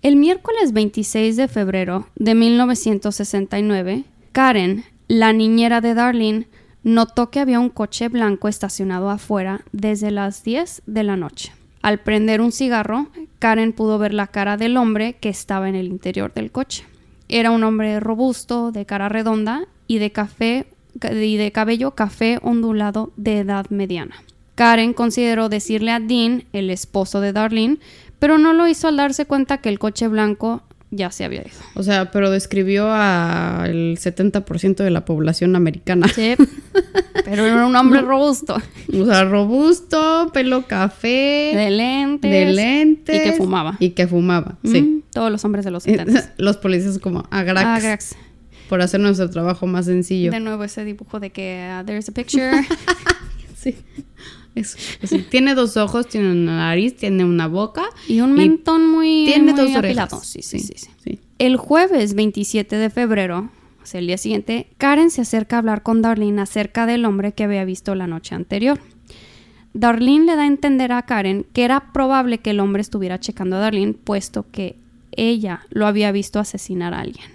[0.01, 6.47] El miércoles 26 de febrero de 1969, Karen, la niñera de Darlene,
[6.83, 11.51] notó que había un coche blanco estacionado afuera desde las 10 de la noche.
[11.81, 13.07] Al prender un cigarro,
[13.39, 16.85] Karen pudo ver la cara del hombre que estaba en el interior del coche.
[17.27, 20.67] Era un hombre robusto, de cara redonda y de café
[21.11, 24.15] y de cabello café ondulado de edad mediana.
[24.55, 27.79] Karen consideró decirle a Dean, el esposo de Darlene,
[28.19, 30.61] pero no lo hizo al darse cuenta que el coche blanco
[30.91, 31.51] ya se había ido.
[31.75, 36.07] O sea, pero describió al 70% de la población americana.
[36.09, 36.35] Sí,
[37.25, 38.57] pero era un hombre robusto,
[38.93, 43.15] O sea, robusto, pelo café, de lentes, de lentes.
[43.15, 43.77] y que fumaba.
[43.79, 45.03] Y que fumaba, sí.
[45.11, 46.33] Todos los hombres de los 70.
[46.37, 48.15] Los policías como agrax, Ah, Grax.
[48.69, 50.31] por hacer nuestro trabajo más sencillo.
[50.31, 52.51] De nuevo ese dibujo de que uh, there's a picture.
[53.57, 53.75] Sí.
[55.29, 57.83] Tiene dos ojos, tiene una nariz, tiene una boca.
[58.07, 60.17] y un mentón muy, tiene muy dos apilado.
[60.17, 60.27] orejas.
[60.27, 60.89] Sí, sí, sí, sí.
[61.03, 61.19] sí.
[61.39, 63.49] El jueves 27 de febrero,
[63.81, 67.31] o sea, el día siguiente, Karen se acerca a hablar con Darlene acerca del hombre
[67.33, 68.79] que había visto la noche anterior.
[69.73, 73.55] Darlene le da a entender a Karen que era probable que el hombre estuviera checando
[73.55, 74.75] a Darlene, puesto que
[75.13, 77.25] ella lo había visto asesinar a alguien.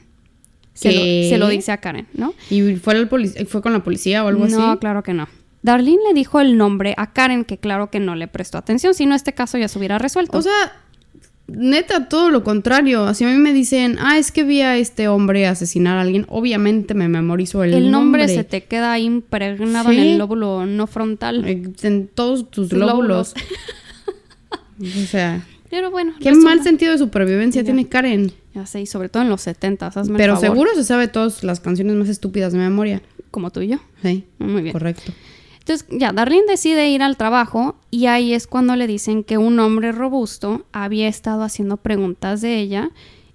[0.75, 1.27] Se lo, ¿Qué?
[1.31, 2.35] se lo dice a Karen, ¿no?
[2.51, 4.55] ¿Y fue, el polic- fue con la policía o algo así?
[4.55, 5.27] No, claro que no.
[5.67, 9.05] Darlene le dijo el nombre a Karen, que claro que no le prestó atención, si
[9.05, 10.39] no este caso ya se hubiera resuelto.
[10.39, 10.53] O sea,
[11.49, 13.13] neta, todo lo contrario.
[13.15, 16.25] Si a mí me dicen, ah, es que vi a este hombre asesinar a alguien,
[16.29, 21.45] obviamente me memorizo el, el nombre se te queda impregnado en el lóbulo no frontal.
[21.83, 23.35] En todos tus glóbulos.
[24.81, 27.67] o sea, Pero bueno, qué resulta- mal sentido de supervivencia Ya.
[27.67, 28.33] tiene Karen.
[28.55, 30.49] Ya sé, y sobre todo en los 70, hazme el Pero favor.
[30.49, 33.03] seguro se sabe todas las canciones más estúpidas de memoria.
[33.31, 33.79] Como tú y yo.
[34.03, 34.73] Sí, Muy bien.
[34.73, 35.13] correcto.
[35.67, 39.59] Entonces, ya, Darlene decide ir al trabajo y ahí es cuando le dicen que un
[39.59, 42.91] hombre robusto había estado haciendo preguntas de ella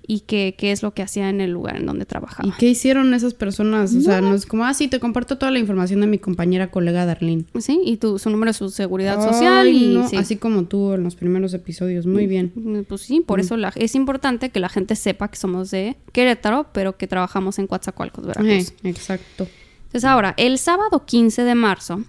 [0.08, 2.48] y que qué es lo que hacía en el lugar en donde trabajaba.
[2.48, 3.94] ¿Y qué hicieron esas personas?
[3.94, 6.72] O sea, no es como, ah, sí, te comparto toda la información de mi compañera
[6.72, 7.44] colega Darlene.
[7.60, 10.16] Sí, y tu, su número de su seguridad social y no, sí.
[10.16, 12.06] así como tú en los primeros episodios.
[12.08, 12.54] Muy bien.
[12.56, 15.98] Mm, Pues sí, por eso la- es importante que la gente sepa que somos de
[16.14, 18.50] Querétaro, pero que trabajamos en Coatzacoalcos, Veracruz.
[18.70, 19.48] Eh, exacto.
[19.88, 22.02] Entonces ahora, el sábado 15 de marzo,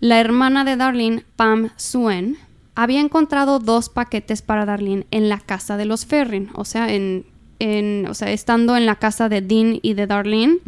[0.00, 2.36] la hermana de Darlene, Pam Suen,
[2.74, 7.26] había encontrado dos paquetes para Darlene en la casa de los Ferrin, o sea, en,
[7.58, 10.58] en- o sea, estando en la casa de Dean y de Darlene,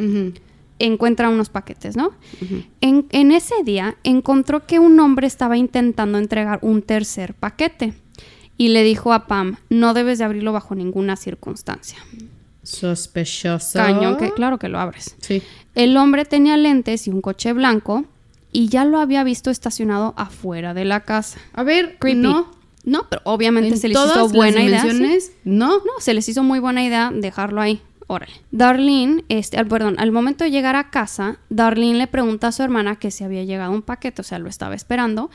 [0.78, 2.10] encuentra unos paquetes, ¿no?
[2.80, 7.94] En, en ese día encontró que un hombre estaba intentando entregar un tercer paquete
[8.58, 11.98] y le dijo a Pam, no debes de abrirlo bajo ninguna circunstancia.
[12.62, 13.78] Sospechoso.
[13.78, 15.16] Cañón, que claro que lo abres.
[15.20, 15.42] Sí.
[15.74, 18.04] El hombre tenía lentes y un coche blanco
[18.52, 21.38] y ya lo había visto estacionado afuera de la casa.
[21.52, 22.18] A ver, Creepy.
[22.20, 22.50] no.
[22.84, 24.84] No, pero obviamente En se les todas hizo las buena idea.
[25.44, 25.68] no.
[25.78, 27.80] No, se les hizo muy buena idea dejarlo ahí.
[28.08, 28.32] Órale.
[28.50, 32.62] Darlene, este, al- perdón, al momento de llegar a casa, Darlene le pregunta a su
[32.64, 35.30] hermana que si había llegado un paquete, o sea, lo estaba esperando,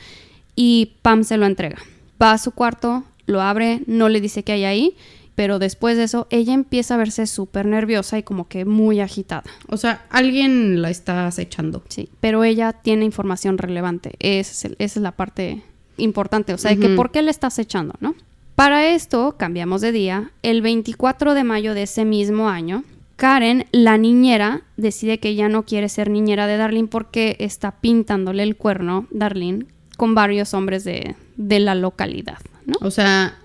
[0.54, 1.78] y Pam se lo entrega.
[2.22, 4.96] Va a su cuarto, lo abre, no le dice qué hay ahí,
[5.38, 9.44] pero después de eso, ella empieza a verse súper nerviosa y como que muy agitada.
[9.68, 11.84] O sea, alguien la está acechando.
[11.86, 14.16] Sí, pero ella tiene información relevante.
[14.18, 15.62] Esa es, esa es la parte
[15.96, 16.54] importante.
[16.54, 18.16] O sea, de que por qué le estás echando, ¿no?
[18.56, 20.32] Para esto, cambiamos de día.
[20.42, 22.82] El 24 de mayo de ese mismo año,
[23.14, 28.42] Karen, la niñera, decide que ya no quiere ser niñera de Darlene porque está pintándole
[28.42, 32.74] el cuerno, Darlene, con varios hombres de, de la localidad, ¿no?
[32.80, 33.38] O sea,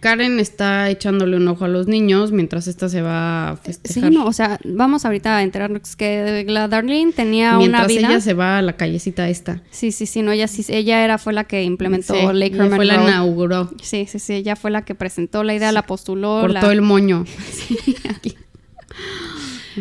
[0.00, 4.10] Karen está echándole un ojo a los niños mientras esta se va a Sí, festejar.
[4.10, 8.08] no, o sea, vamos ahorita a enterarnos que la Darlene tenía mientras una vida.
[8.08, 9.62] ella se va a la callecita esta.
[9.70, 12.76] Sí, sí, sí, no, ella sí, ella era fue la que implementó Sí, Lake Herman
[12.76, 13.08] fue la Road.
[13.08, 13.70] inauguró.
[13.82, 16.40] Sí, sí, sí, ella fue la que presentó la idea, la postuló.
[16.40, 17.24] Cortó la- el moño.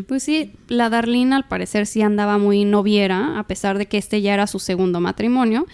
[0.08, 4.22] Pues sí, la Darlene al parecer sí andaba muy noviera, a pesar de que este
[4.22, 5.66] ya era su segundo matrimonio.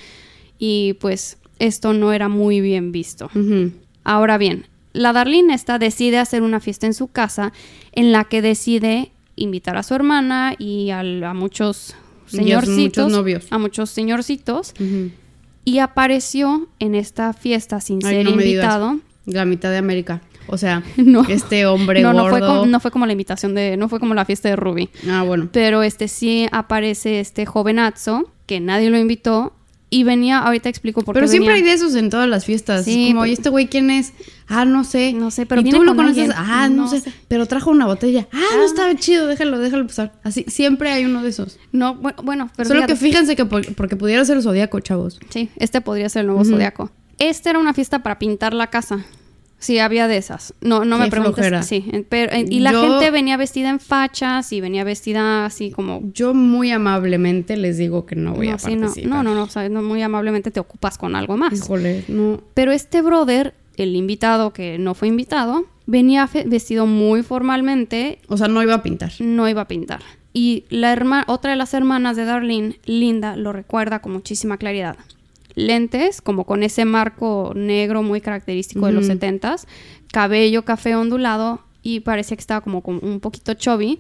[0.60, 3.32] Y pues esto no era muy bien visto.
[3.34, 3.72] Ujú.
[4.04, 7.54] Ahora bien, la Darlene esta decide hacer una fiesta en su casa
[7.94, 11.96] en la que decide invitar a su hermana y a, muchos
[12.32, 13.06] Y a señorcitos.
[13.06, 13.48] muchos novios.
[13.52, 14.74] A muchos señorcitos.
[15.64, 18.98] Y apareció en esta fiesta sin Ay, ser no invitado.
[19.26, 20.22] La mitad de América.
[20.48, 21.24] O sea, No.
[21.30, 22.48] este hombre No, no fue, gordo.
[22.48, 23.78] como, no fue como la invitación de.
[23.78, 24.90] No fue como la fiesta de Ruby.
[25.08, 25.50] Ah, bueno.
[25.52, 29.54] Pero este sí aparece este jovenazo que nadie lo invitó.
[29.94, 32.86] Y venía, ahorita explico por Pero qué siempre hay de esos en todas las fiestas.
[32.86, 34.14] Sí, como, pero- ¿y este güey quién es?
[34.48, 35.12] Ah, no sé.
[35.12, 36.30] No sé, pero ¿Y viene tú lo con conoces?
[36.30, 36.38] alguien.
[36.50, 37.02] Ah, no, No sé.
[37.02, 37.12] sé.
[37.28, 38.26] Pero trajo una botella.
[38.32, 40.14] Ah, no estaba chido, déjalo, déjalo pasar.
[40.24, 41.60] Así, siempre hay uno de esos.
[41.74, 42.94] No, bueno, pero Solo fíjate.
[42.94, 45.20] que fíjense que por- porque pudiera ser zodiaco, chavos.
[45.30, 46.90] Sí, este podría ser el nuevo zodiaco.
[47.20, 49.06] Esta era una fiesta para pintar la casa.
[49.62, 50.54] Sí, había de esas.
[50.60, 51.36] No, no me preguntes.
[51.36, 51.62] flojera.
[51.64, 56.02] Sí, pero, y la Yo- gente venía vestida en fachas y venía vestida así como.
[56.14, 59.10] Yo muy amablemente les digo que no voy no, a sí, participar.
[59.10, 61.54] no, no, no, o sea, no, muy amablemente te ocupas con algo más.
[61.54, 62.42] Híjole, no.
[62.56, 68.48] Pero este brother, el invitado que no fue invitado, venía vestido muy formalmente, O sea,
[68.48, 69.12] no iba a pintar.
[69.20, 70.02] no iba a pintar.
[70.34, 74.96] Y la herma- otra de las hermanas de Darlene, Linda, lo recuerda con muchísima claridad.
[75.56, 79.14] Lentes, como con ese marco negro muy característico de los Ujú.
[79.14, 79.68] setentas,
[80.12, 84.00] cabello café ondulado y parecía que estaba como, como un poquito chubby,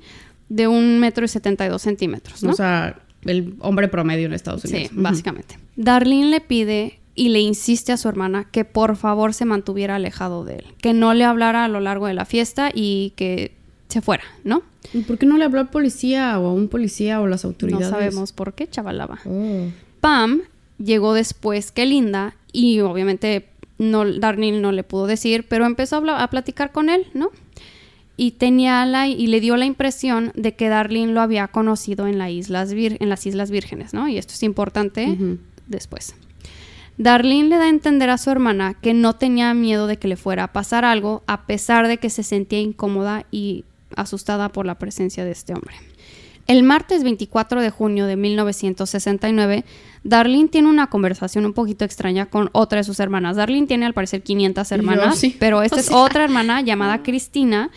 [0.49, 2.51] de un metro y setenta y dos centímetros, ¿no?
[2.51, 4.91] O sea, el hombre promedio en Estados Sí, Unidos.
[4.93, 5.01] Ujú.
[5.01, 5.57] básicamente.
[5.75, 10.43] Darlene le pide y le insiste a su hermana que por favor se mantuviera alejado
[10.45, 13.53] de él, que no le hablara a lo largo de la fiesta y que
[13.89, 14.63] se fuera, ¿no?
[14.93, 17.87] ¿Y por qué no le habló al policía o a un policía o las autoridades?
[17.89, 19.19] No sabemos por qué, chavalaba.
[19.25, 19.67] Oh.
[19.99, 20.41] Pam
[20.83, 26.23] llegó después que Linda y obviamente no, Darnell no le pudo decir, pero empezó a,
[26.23, 27.29] a platicar con él, ¿no?
[28.17, 32.17] Y tenía la y le dio la impresión de que Darlene lo había conocido en,
[32.19, 34.07] la islas Vir- en las Islas Vírgenes, ¿no?
[34.07, 35.17] Y esto es importante
[35.67, 36.13] después.
[36.97, 40.17] Darlene le da a entender a su hermana que no tenía miedo de que le
[40.17, 43.65] fuera a pasar algo, a pesar de que se sentía incómoda y
[43.95, 45.73] asustada por la presencia de este hombre.
[46.47, 49.63] El martes 24 de junio de 1969,
[50.03, 53.37] Darlene tiene una conversación un poquito extraña con otra de sus hermanas.
[53.37, 55.35] Darlene tiene al parecer 500 Y yo, hermanas, sí.
[55.39, 55.97] pero esta O es sea.
[55.97, 57.69] otra hermana llamada Cristina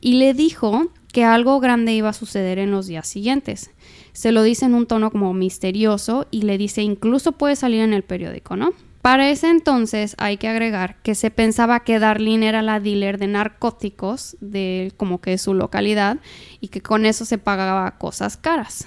[0.00, 3.70] y le dijo que algo grande iba a suceder en los días siguientes.
[4.12, 7.92] Se lo dice en un tono como misterioso y le dice incluso puede salir en
[7.94, 8.72] el periódico, ¿no?
[9.02, 13.28] Para ese entonces hay que agregar que se pensaba que Darlene era la dealer de
[13.28, 16.18] narcóticos de como que su localidad
[16.60, 18.86] y que con eso se pagaba cosas caras.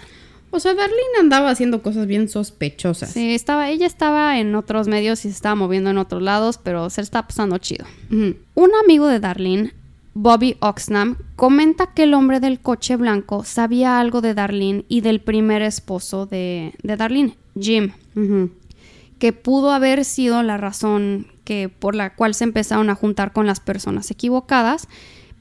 [0.52, 3.10] O sea, Darlene andaba haciendo cosas bien sospechosas.
[3.10, 6.92] Sí, estaba, ella estaba en otros medios y se estaba moviendo en otros lados, pero
[6.92, 7.86] se está pasando chido.
[8.12, 9.74] Un amigo de Darlene,
[10.14, 15.22] Bobby Oxnam, comenta que el hombre del coche blanco sabía algo de Darlene y del
[15.22, 17.94] primer esposo de, de Darlene, Jim.
[19.24, 23.46] Que pudo haber sido la razón que, por la cual se empezaron a juntar con
[23.48, 24.90] las personas equivocadas,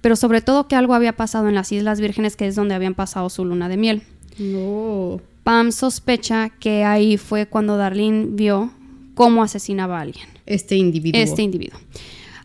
[0.01, 2.95] pero sobre todo que algo había pasado en las Islas Vírgenes, que es donde habían
[2.95, 4.03] pasado su luna de miel.
[4.39, 5.21] No.
[5.43, 8.71] Pam sospecha que ahí fue cuando Darlene vio
[9.17, 11.21] cómo asesinaba a alguien Este individuo.
[11.21, 11.81] este individuo.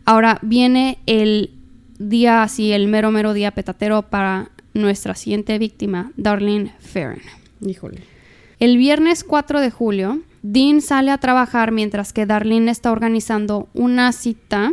[0.04, 1.52] Ahora viene el
[2.00, 7.20] día así, el mero mero día petatero para nuestra siguiente víctima, Darlene Farron.
[7.64, 8.00] Híjole.
[8.58, 14.12] El viernes 4 de julio, Dean sale a trabajar mientras que Darlene está organizando una
[14.12, 14.72] cita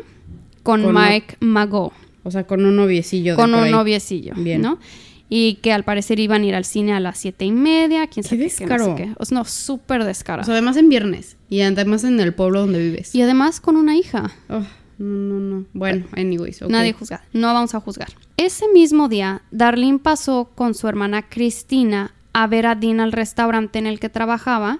[0.63, 1.91] con, Con Mike Mago,
[2.23, 3.33] O sea, con un noviecillo.
[3.33, 3.71] de con por un ahí.
[3.71, 4.61] noviecillo, Bien.
[4.61, 4.79] ¿no?
[5.27, 8.23] Y que al parecer iban a ir al cine a las siete y media, quién
[8.23, 8.95] Qué sabe qué, no sé descaro.
[8.95, 9.13] qué.
[9.17, 10.43] O sea, no, súper descarado.
[10.43, 11.35] O sea, además en viernes.
[11.49, 13.13] Y además en el pueblo donde vives.
[13.15, 14.31] y además con una hija.
[14.49, 14.59] Oh,
[14.99, 15.65] no, no, no.
[15.73, 16.61] Bueno, anyways.
[16.61, 16.69] ok.
[16.69, 18.09] Nadie juzga, no vamos a juzgar.
[18.37, 23.79] Ese mismo día, Darlene pasó con su hermana Cristina a ver a Dean al restaurante
[23.79, 24.79] en el que trabajaba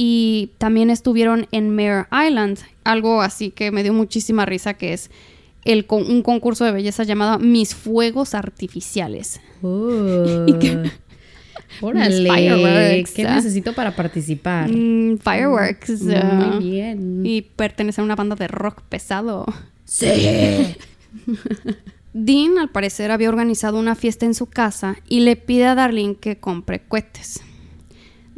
[0.00, 5.10] y también estuvieron en Mare Island, algo así que me dio muchísima risa que es
[5.64, 9.40] el con- un concurso de belleza llamado Mis Fuegos Artificiales.
[9.60, 10.44] Oh.
[10.46, 10.88] Y que-
[11.80, 13.04] Órale.
[13.12, 13.34] ¿Qué ah.
[13.34, 14.70] necesito para participar?
[14.70, 16.00] Mm, fireworks.
[16.14, 17.26] ah, Muy bien.
[17.26, 19.46] Y pertenece a una banda de rock pesado.
[19.84, 20.06] Sí.
[22.12, 26.14] Dean, al parecer, había organizado una fiesta en su casa y le pide a Darlene
[26.14, 27.40] que compre cohetes.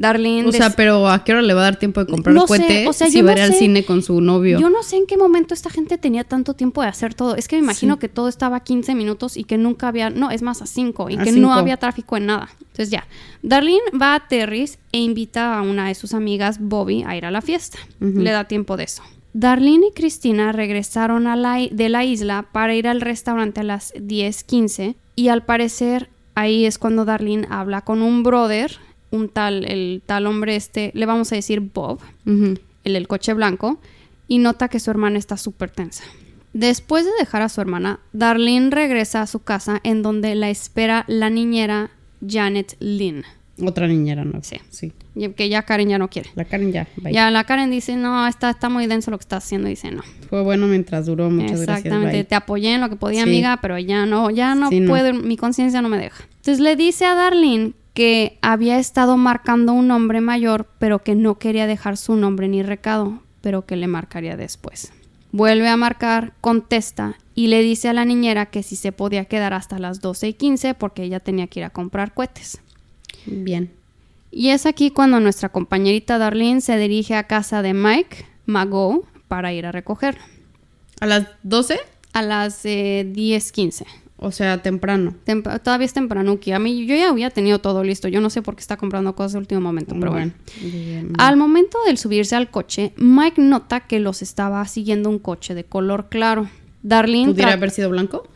[0.00, 0.48] Darlene...
[0.48, 2.58] O sea, pero ¿a qué hora le va a dar tiempo de comprar No sé,
[2.58, 3.58] cohetes o sea, si yo va a no al sé.
[3.58, 4.58] cine con su novio?
[4.58, 7.36] Yo no sé en qué momento esta gente tenía tanto tiempo de hacer todo.
[7.36, 8.00] Es que me imagino Sí.
[8.00, 11.10] que todo estaba a 15 minutos y que nunca había, no, es más a 5
[11.10, 11.40] y A que cinco.
[11.48, 12.48] no había tráfico en nada.
[12.60, 13.06] Entonces ya,
[13.42, 17.30] Darlene va a Terry's e invita a una de sus amigas, Bobby, a ir a
[17.30, 17.78] la fiesta.
[18.00, 19.02] Le da tiempo de eso.
[19.32, 23.64] Darlene y Cristina regresaron a la, i- de la isla para ir al restaurante a
[23.64, 28.72] las 10:15 y al parecer ahí es cuando Darlene habla con un brother,
[29.10, 32.54] un tal, el tal hombre este, le vamos a decir Bob, Ujú.
[32.84, 33.80] el del coche blanco,
[34.28, 36.04] y nota que su hermana está súper tensa.
[36.52, 41.04] Después de dejar a su hermana, Darlene regresa a su casa en donde la espera
[41.06, 41.90] la niñera
[42.26, 43.24] Janet Lynn.
[43.64, 44.40] Otra niñera, ¿no?
[44.42, 44.56] Sí.
[44.70, 44.92] Sí.
[45.14, 46.30] Y Que ya Karen ya no quiere.
[46.34, 46.88] La Karen ya.
[46.96, 47.12] bye.
[47.12, 49.68] Ya la Karen dice, no, está, está muy denso lo que está haciendo.
[49.68, 50.02] Dice, no.
[50.30, 51.28] Fue bueno mientras duró.
[51.30, 52.28] Muchas Exactamente, gracias.
[52.28, 53.28] te apoyé en lo que podía, Sí.
[53.28, 54.88] amiga, pero ya no, ya no Sí, no.
[54.90, 56.24] puedo, mi conciencia no me deja.
[56.36, 61.38] Entonces le dice a Darlene que había estado marcando un nombre mayor, pero que no
[61.38, 64.92] quería dejar su nombre ni recado, pero que le marcaría después.
[65.32, 69.54] Vuelve a marcar, contesta y le dice a la niñera que si se podía quedar
[69.54, 72.60] hasta las 12 y 15 porque ella tenía que ir a comprar cohetes.
[73.26, 73.70] Bien.
[74.32, 79.52] Y es aquí cuando nuestra compañerita Darlene se dirige a casa de Mike Mago para
[79.52, 80.22] ir a recogerlo.
[81.00, 81.78] ¿A las 12?
[82.12, 83.86] A las eh, 10.15.
[84.22, 85.14] O sea, temprano.
[85.24, 86.52] Temp- todavía es tempranuki.
[86.52, 88.06] A mí yo ya había tenido todo listo.
[88.06, 90.32] Yo no sé por qué está comprando cosas de último momento, pero bueno.
[90.60, 91.12] Bien.
[91.18, 95.64] Al momento del subirse al coche, Mike nota que los estaba siguiendo un coche de
[95.64, 96.50] color claro.
[96.82, 98.28] Darlene ¿Pudiera haber sido blanco?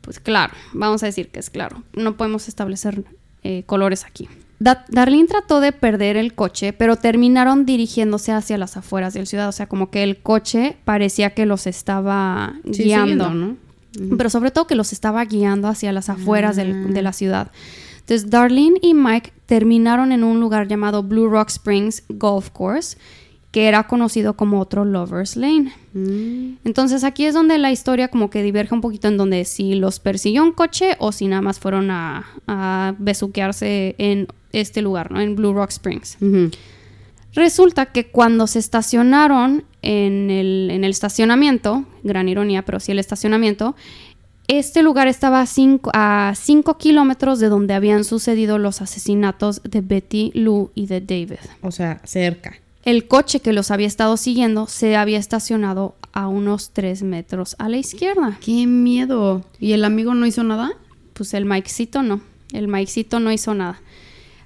[0.00, 1.82] Pues claro, vamos a decir que es claro.
[1.92, 3.04] No podemos establecer
[3.42, 4.28] eh, colores aquí.
[4.60, 9.48] Da- Darlene trató de perder el coche, pero terminaron dirigiéndose hacia las afueras del ciudad.
[9.48, 13.24] O sea, como que el coche parecía que los estaba Sí, guiando.
[13.26, 13.67] siguiendo, ¿no?
[14.16, 17.50] Pero sobre todo que los estaba guiando hacia las afueras del- de la ciudad.
[18.00, 22.96] Entonces, Darlene y Mike terminaron en un lugar llamado Blue Rock Springs Golf Course,
[23.50, 25.72] que era conocido como otro Lover's Lane.
[25.94, 26.58] Mm.
[26.64, 30.00] Entonces aquí es donde la historia como que diverge un poquito en donde si los
[30.00, 35.20] persiguió un coche o si nada más fueron a, a besuquearse en este lugar, ¿no?
[35.20, 36.18] En Blue Rock Springs.
[37.34, 42.98] Resulta que cuando se estacionaron en el, en el estacionamiento, gran ironía, pero sí el
[42.98, 43.76] estacionamiento,
[44.48, 49.82] este lugar estaba a 5 a cinco kilómetros de donde habían sucedido los asesinatos de
[49.82, 51.38] Betty, Lou y de David.
[51.60, 52.54] O sea, cerca.
[52.84, 57.68] El coche que los había estado siguiendo se había estacionado a unos 3 metros a
[57.68, 58.38] la izquierda.
[58.40, 59.44] ¡Qué miedo!
[59.60, 60.72] ¿Y el amigo no hizo nada?
[61.12, 62.22] Pues el Mikecito no.
[62.54, 63.82] El Mikecito no hizo nada.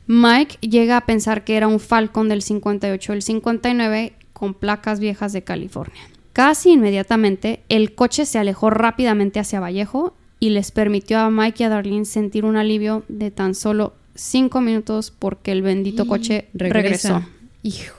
[0.07, 5.01] Mike llega a pensar que era un Falcon del 58 o el 59 con placas
[5.01, 6.03] viejas de California.
[6.33, 11.67] Casi inmediatamente, el coche se alejó rápidamente hacia Vallejo y les permitió a Mike y
[11.67, 17.23] a Darlene sentir un alivio de tan solo 5 minutos porque el bendito coche regresó.
[17.63, 17.95] Hijo,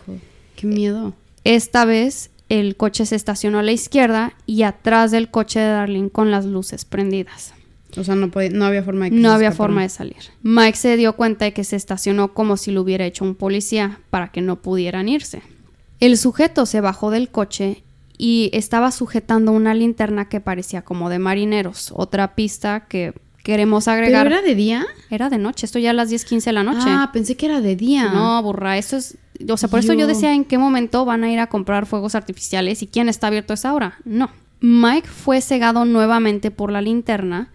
[0.55, 1.13] qué miedo.
[1.43, 6.09] Esta vez el coche se estacionó a la izquierda y atrás del coche de Darlene
[6.09, 7.53] con las luces prendidas.
[7.97, 10.17] O sea, no, podía- no había forma de que No se había forma de salir.
[10.41, 13.99] Mike se dio cuenta de que se estacionó como si lo hubiera hecho un policía
[14.09, 15.41] para que no pudieran irse.
[15.99, 17.83] El sujeto se bajó del coche
[18.17, 21.91] y estaba sujetando una linterna que parecía como de marineros.
[21.95, 23.13] Otra pista que
[23.43, 24.27] queremos ¿Pero agregar.
[24.27, 24.85] era de día?
[25.09, 26.85] Era de noche, esto ya a las 10:15 de la noche.
[26.87, 28.09] Ah, pensé que era de día.
[28.13, 29.17] No, burra, eso es...
[29.49, 31.85] O sea, por eso yo Yo- decía en qué momento van a ir a comprar
[31.85, 33.97] fuegos artificiales y quién está abierto a esa hora.
[34.05, 34.29] No.
[34.61, 37.49] Mike fue cegado nuevamente por la linterna,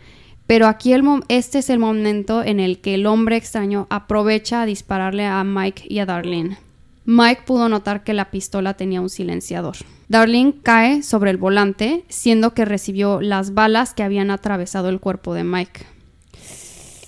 [0.49, 4.66] pero aquí el este es el momento en el que el hombre extraño aprovecha a
[4.66, 6.57] dispararle a Mike y a Darlene.
[7.05, 9.76] Mike pudo notar que la pistola tenía un silenciador.
[10.09, 15.34] Darlene cae sobre el volante, siendo que recibió las balas que habían atravesado el cuerpo
[15.34, 15.82] de Mike.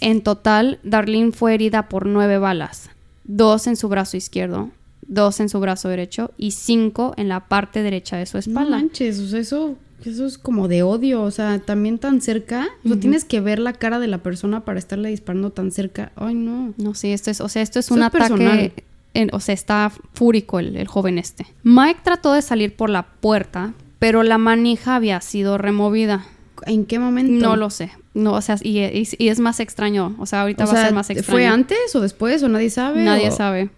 [0.02, 2.90] En total, Darlene fue herida por nueve balas,
[3.24, 4.68] dos en su brazo izquierdo,
[5.00, 8.76] dos en su brazo derecho y cinco en la parte derecha de su No espalda.
[8.76, 12.68] manches, o sea, eso, eso es como de odio, o sea, también tan cerca.
[12.84, 16.12] O sea, tienes que ver la cara de la persona para estarle disparando tan cerca.
[16.16, 16.72] Ay, no.
[16.78, 18.72] No, sí, esto es, o sea, esto es Eso un es ataque,
[19.14, 21.46] en- o sea, está fúrico el, el joven este.
[21.64, 26.24] Mike trató de salir por la puerta, pero la manija había sido removida.
[26.66, 27.32] ¿En qué momento?
[27.48, 27.90] No lo sé.
[28.12, 30.14] No, o sea, y, y- y es más extraño.
[30.18, 31.32] O sea, ahorita O va a ser más extraño.
[31.32, 33.02] ¿Fue antes o después o nadie sabe?
[33.04, 33.70] Nadie o- sabe.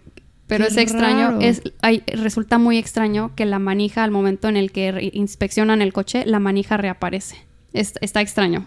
[0.47, 1.39] Pero Qué es extraño, raro.
[1.41, 5.93] es, hay- resulta muy extraño que la manija al momento en el que inspeccionan el
[5.93, 7.37] coche, la manija reaparece.
[7.71, 8.65] Es- está extraño.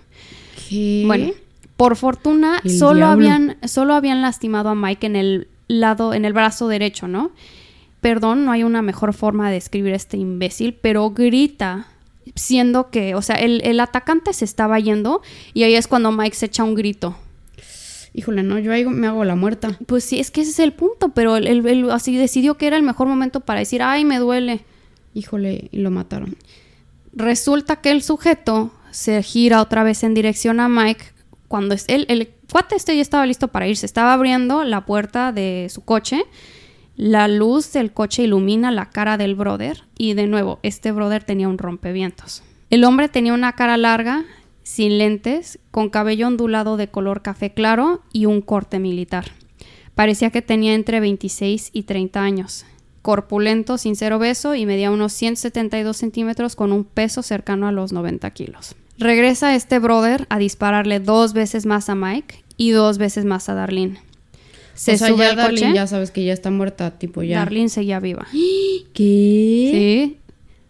[0.68, 1.04] ¿Qué?
[1.06, 1.32] Bueno,
[1.76, 3.12] por fortuna, El solo diablo.
[3.12, 7.30] habían, solo habían lastimado a Mike en el lado, en el brazo derecho, ¿no?
[8.00, 11.88] Perdón, no hay una mejor forma de describir a este imbécil, pero grita,
[12.34, 15.22] siendo que, o sea, el, el atacante se estaba yendo
[15.54, 17.16] y ahí es cuando Mike se echa un grito.
[18.18, 19.76] Híjole, no, yo ahí me hago la muerta.
[19.86, 22.66] Pues sí, es que ese es el punto, pero él, él- él así decidió que
[22.66, 24.64] era el mejor momento para decir, ay, me duele.
[25.12, 26.34] Híjole, y lo mataron.
[27.12, 31.04] Resulta que el sujeto se gira otra vez en dirección a Mike
[31.48, 33.84] cuando es, él, el cuate este ya estaba listo para irse.
[33.86, 36.22] Estaba abriendo la puerta de su coche.
[36.96, 41.48] La luz del coche ilumina la cara del brother y de nuevo, este brother tenía
[41.48, 42.42] un rompevientos.
[42.70, 44.24] El hombre tenía una cara larga,
[44.66, 49.26] sin lentes, con cabello ondulado de color café claro y un corte militar.
[49.94, 52.66] Parecía que tenía entre 26 y 30 años.
[53.00, 57.92] Corpulento, sin ser obeso y medía unos 172 centímetros con un peso cercano a los
[57.92, 58.74] 90 kilos.
[58.98, 63.54] Regresa este brother a dispararle dos veces más a Mike y dos veces más a
[63.54, 64.00] Darlene.
[64.74, 65.74] Se o sea, sube ya al Darlene coche.
[65.76, 67.38] ya sabes que ya está muerta, tipo ya.
[67.38, 68.26] Darlene seguía viva.
[68.92, 69.70] ¿Qué?
[69.72, 70.16] Sí.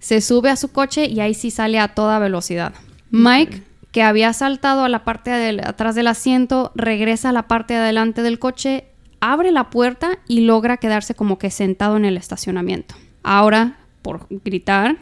[0.00, 2.74] Se sube a su coche y ahí sí sale a toda velocidad.
[3.10, 3.62] Mike,
[3.96, 7.80] que había saltado a la parte de atrás del asiento, regresa a la parte de
[7.80, 8.84] adelante del coche,
[9.20, 12.94] abre la puerta y logra quedarse como que sentado en el estacionamiento.
[13.22, 14.98] Ahora, por gritar,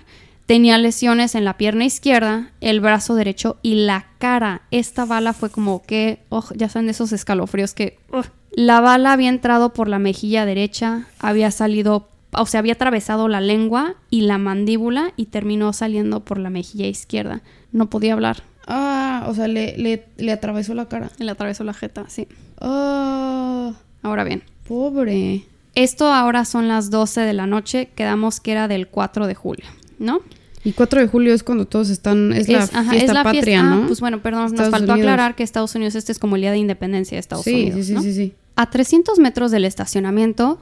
[0.46, 4.62] tenía lesiones en la pierna izquierda, el brazo derecho y la cara.
[4.70, 7.98] Esta bala fue como que, oh, ya saben esos escalofríos que...
[8.12, 8.26] ugh.
[8.52, 13.40] La bala había entrado por la mejilla derecha, había salido o sea, había atravesado la
[13.40, 17.42] lengua y la mandíbula y terminó saliendo por la mejilla izquierda.
[17.72, 18.53] No podía hablar.
[18.66, 21.10] Ah, o sea, le, le, le atravesó la cara.
[21.18, 22.26] Le atravesó la jeta, sí.
[22.60, 25.44] Ah, Ahora bien, pobre.
[25.74, 27.88] esto ahora son las 12 de la noche.
[27.94, 29.64] Quedamos que era del 4 de julio,
[29.98, 30.20] ¿no?
[30.62, 33.42] Y 4 de julio es cuando todos están, es, la ajá, fiesta es la patria,
[33.42, 33.86] fiesta- ah, ¿no?
[33.86, 34.98] pues bueno, perdón, nos faltó Unidos.
[35.00, 37.76] aclarar que Estados Unidos este es como el día de independencia de Estados sí, Unidos.
[37.80, 38.02] sí, sí, ¿no?
[38.02, 38.34] sí, sí.
[38.56, 40.58] A 300 metros del estacionamiento,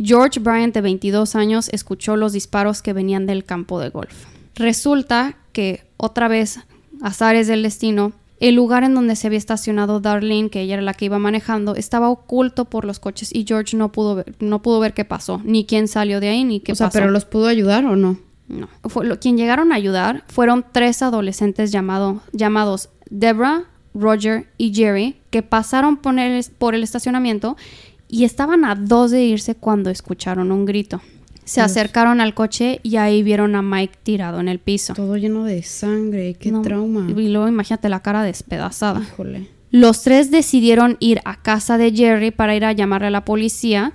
[0.00, 4.12] George Bryant, de 22 años, escuchó los disparos que venían del campo de golf.
[4.56, 6.58] Resulta que, otra vez,
[7.04, 10.94] azares del destino, el lugar en donde se había estacionado Darlene, que ella era la
[10.94, 14.80] que iba manejando, estaba oculto por los coches y George no pudo ver, no pudo
[14.80, 16.98] ver qué pasó, ni quién salió de ahí, ni qué O sea, pasó.
[16.98, 18.18] pero los pudo ayudar o no?
[18.48, 18.68] No.
[18.84, 25.16] Fue, lo, quien llegaron a ayudar fueron tres adolescentes llamado, llamados Deborah, Roger y Jerry,
[25.30, 27.56] que pasaron por el, por el estacionamiento
[28.08, 31.00] y estaban a dos de irse cuando escucharon un grito.
[31.44, 31.70] Se Dios.
[31.70, 34.94] acercaron al coche y ahí vieron a Mike tirado en el piso.
[34.94, 37.06] Todo lleno de sangre, qué No, trauma.
[37.10, 39.00] Y luego imagínate la cara despedazada.
[39.02, 39.48] Híjole.
[39.70, 43.92] Los tres decidieron ir a casa de Jerry para ir a llamarle a la policía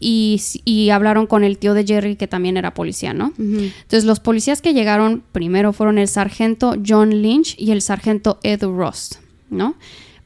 [0.00, 3.32] y, y hablaron con el tío de Jerry que también era policía, ¿no?
[3.36, 8.62] Entonces los policías que llegaron primero fueron el sargento John Lynch y el sargento Ed
[8.62, 9.16] Rost,
[9.50, 9.74] ¿no?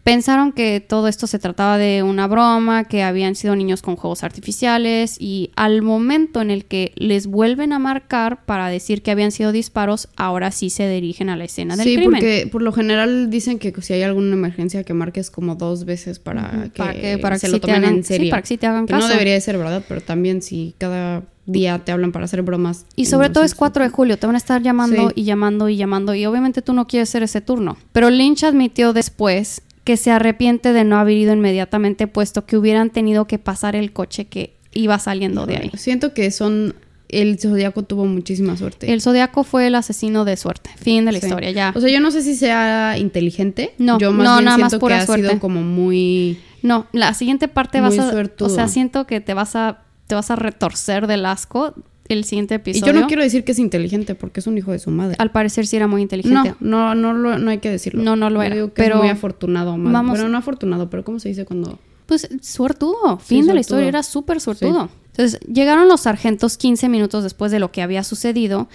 [0.05, 4.24] Pensaron que todo esto se trataba de una broma, que habían sido niños con juegos
[4.24, 9.30] artificiales y al momento en el que les vuelven a marcar para decir que habían
[9.30, 12.14] sido disparos, ahora sí se dirigen a la escena del Sí, crimen.
[12.14, 16.18] porque por lo general dicen que si hay alguna emergencia que marques como dos veces
[16.18, 18.24] para que, para que, para se que lo sí tomen hagan, en serio.
[18.26, 19.07] sí, para que sí te hagan Que caso.
[19.07, 22.86] no debería de ser verdad, pero también si cada día te hablan para hacer bromas.
[22.96, 25.14] Y sobre todo es 4 de julio, te van a estar llamando Sí.
[25.20, 27.76] y llamando y llamando y obviamente tú no quieres hacer ese turno.
[27.92, 32.91] Pero Lynch admitió después que se arrepiente de no haber ido inmediatamente puesto que hubieran
[32.91, 35.70] tenido que pasar el coche que iba saliendo de ahí.
[35.74, 36.74] Siento que son.
[37.09, 38.91] El zodiaco tuvo muchísima suerte.
[38.91, 40.70] El Zodiaco fue el asesino de suerte.
[40.78, 41.26] Fin de la Sí.
[41.26, 41.70] historia, ya.
[41.76, 43.74] O sea, yo no sé si sea inteligente.
[43.76, 45.28] No, yo más no, bien nada más siento pura que ha suerte.
[45.28, 46.39] sido como muy.
[46.62, 48.11] No, la siguiente parte vas a...
[48.11, 48.49] suertudo.
[48.49, 51.74] O sea, siento que te vas a, te vas a retorcer del asco
[52.09, 52.92] el siguiente Y episodio.
[52.92, 55.16] yo no quiero decir que es inteligente porque es un hijo de su madre.
[55.18, 56.55] Al parecer sí era muy inteligente.
[56.61, 58.03] No, no, no, lo- no hay que decirlo.
[58.03, 59.92] No, no lo Yo era, digo que pero es muy afortunado, mal.
[59.92, 61.78] vamos- Pero no afortunado, pero ¿cómo se dice cuando.?
[62.07, 64.90] Pues suertudo, Sí, fin de la historia, era súper suertudo.
[65.12, 68.68] Entonces llegaron los sargentos 15 minutos después de lo que había sucedido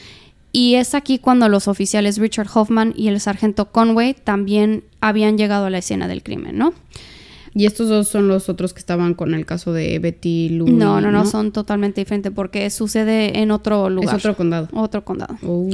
[0.51, 5.65] y es aquí cuando los oficiales Richard Hoffman y el sargento Conway también habían llegado
[5.65, 6.73] a la escena del crimen, ¿no?
[7.57, 10.67] Y estos dos son los otros que estaban con el caso de Betty Lou.
[10.69, 14.15] No, no, no, son totalmente diferentes porque sucede en otro Es lugar.
[14.15, 14.69] otro condado.
[14.73, 15.37] Otro condado.
[15.41, 15.67] Oh.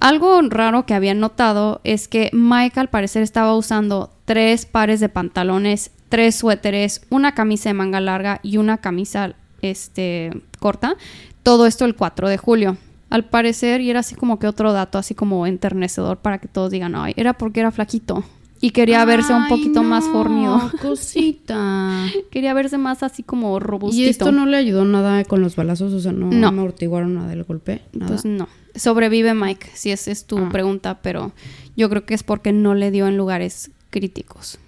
[0.00, 5.10] Algo raro que habían notado es que Mike al parecer estaba usando tres pares de
[5.10, 10.96] pantalones, tres suéteres, una camisa de manga larga y una camisa este, corta.
[11.42, 12.78] Todo esto el 4 de julio.
[13.10, 16.70] Al parecer, y era así como que otro dato, así como enternecedor para que todos
[16.70, 18.24] digan, ay, era porque era flaquito.
[18.60, 20.72] Y quería verse un poquito más no, fornido.
[20.82, 22.06] Cosita.
[22.30, 24.02] Quería verse más así como robustito.
[24.06, 25.92] ¿Y esto no le ayudó nada con los balazos?
[25.92, 26.48] O sea, no, No.
[26.48, 27.82] amortiguaron nada del golpe.
[27.92, 28.08] Nada.
[28.12, 28.48] Pues no.
[28.74, 30.48] Sobrevive Mike, si esa es tu Ah.
[30.50, 31.32] pregunta, pero
[31.76, 34.58] yo creo que es porque no le dio en lugares críticos.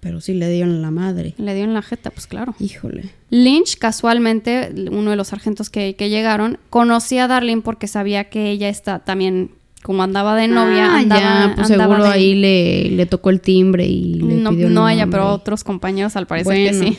[0.00, 1.34] Pero sí le dieron la madre.
[1.36, 2.54] Le dio en la jeta, pues claro.
[2.60, 3.10] Híjole.
[3.30, 8.50] Lynch, casualmente, uno de los sargentos que, que llegaron, conocía a Darlene porque sabía que
[8.50, 9.50] ella está, también
[9.82, 13.30] como andaba de novia, Ah, andaba, ya, pues andaba seguro de- ahí le, le tocó
[13.30, 16.92] el timbre y le no, pidió no ella, pero otros compañeros al parecer bueno, que
[16.92, 16.98] sí.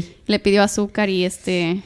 [0.00, 0.04] ok.
[0.26, 1.82] Le pidió azúcar y este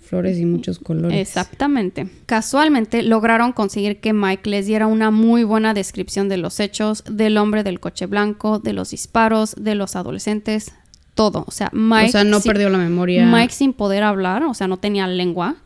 [0.00, 1.18] Flores y muchos colores.
[1.18, 2.06] Exactamente.
[2.26, 7.36] Casualmente lograron conseguir que Mike les diera una muy buena descripción de los hechos, del
[7.38, 10.72] hombre del coche blanco, de los disparos, de los adolescentes,
[11.14, 11.44] todo.
[11.48, 12.08] O sea, Mike.
[12.08, 13.26] o sea, no perdió la memoria.
[13.26, 15.56] Mike sin poder hablar, o sea, no tenía lengua,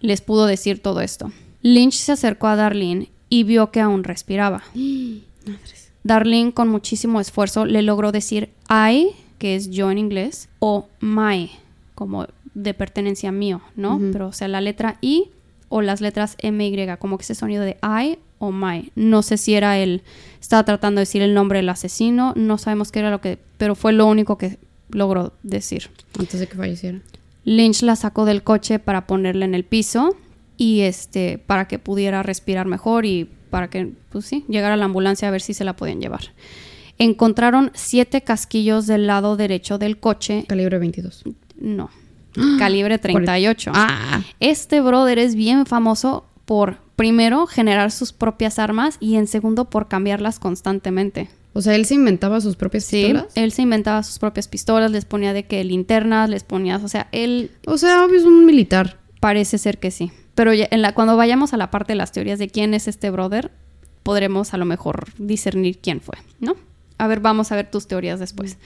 [0.00, 1.30] les pudo decir todo esto.
[1.60, 4.62] Lynch se acercó a Darlene y vio que aún respiraba.
[6.04, 9.08] Darlene con muchísimo esfuerzo le logró decir I,
[9.38, 11.50] que es yo en inglés, o my,
[11.94, 14.00] como de pertenencia mío, ¿no?
[14.12, 15.30] Pero o sea, la letra I
[15.68, 18.90] o las letras MY, como que ese sonido de I o my.
[18.96, 20.02] No sé si era él,
[20.40, 23.74] estaba tratando de decir el nombre del asesino, no sabemos qué era lo que, pero
[23.74, 24.58] fue lo único que
[24.90, 25.90] logró decir.
[26.18, 27.00] Antes de que falleciera.
[27.44, 30.16] Lynch la sacó del coche para ponerla en el piso
[30.62, 35.26] y este para que pudiera respirar mejor y para que pues sí llegara la ambulancia
[35.26, 36.20] a ver si se la podían llevar.
[36.98, 40.44] Encontraron siete casquillos del lado derecho del coche.
[40.46, 41.24] Calibre 22.
[41.58, 41.88] No,
[42.58, 43.72] calibre 38.
[43.74, 49.64] Ah, Este brother es bien famoso por primero generar sus propias armas y en segundo
[49.70, 51.30] por cambiarlas constantemente.
[51.54, 53.32] o sea, él se inventaba sus propias Sí, pistolas.
[53.34, 57.08] él se inventaba sus propias pistolas, les ponía de que linternas, les ponía, o sea,
[57.12, 58.98] él O sea, obvio es un militar.
[59.20, 60.12] Parece ser que sí.
[60.34, 62.88] Pero ya en la, cuando vayamos a la parte de las teorías de quién es
[62.88, 63.50] este brother,
[64.02, 66.56] podremos a lo mejor discernir quién fue, ¿no?
[66.98, 68.58] A ver, vamos a ver tus teorías después.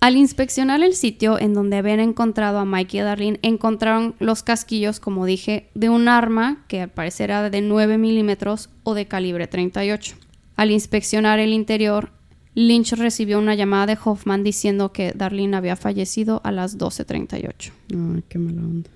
[0.00, 4.42] Al inspeccionar el sitio en donde habían encontrado a Mike y a Darlene, encontraron los
[4.42, 9.06] casquillos, como dije, de un arma que al parecer era de 9 milímetros o de
[9.06, 10.16] calibre 38.
[10.56, 12.10] Al inspeccionar el interior,
[12.54, 17.70] Lynch recibió una llamada de Hoffman diciendo que Darlene había fallecido a las 12.38.
[17.90, 18.90] Ay, qué mala onda.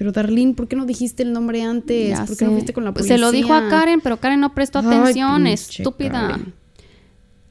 [0.00, 2.08] Pero Darlene, ¿por qué no dijiste el nombre antes?
[2.08, 3.16] Ya ¿Por qué no fuiste con la policía?
[3.16, 6.28] Se lo dijo a Karen, pero Karen no prestó Ay, atención, estúpida.
[6.28, 6.54] Karen.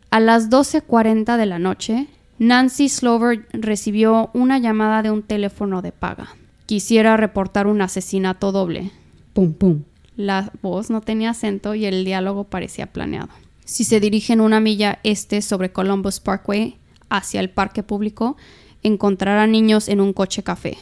[0.10, 2.08] A las 12.40 de la noche,
[2.40, 6.30] Nancy Slover recibió una llamada de un teléfono de paga.
[6.66, 8.90] Quisiera reportar un asesinato doble.
[9.34, 9.84] Pum, pum.
[10.16, 13.30] La voz no tenía acento y el diálogo parecía planeado.
[13.64, 16.78] Si se dirigen una milla este sobre Columbus Parkway
[17.10, 18.38] hacia el parque público,
[18.82, 20.80] encontrarán niños en un coche café.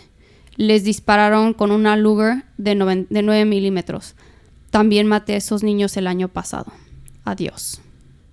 [0.58, 4.16] Les dispararon con una Luger de, noven- de 9 milímetros.
[4.72, 6.72] También maté a esos niños el año pasado.
[7.24, 7.80] Adiós.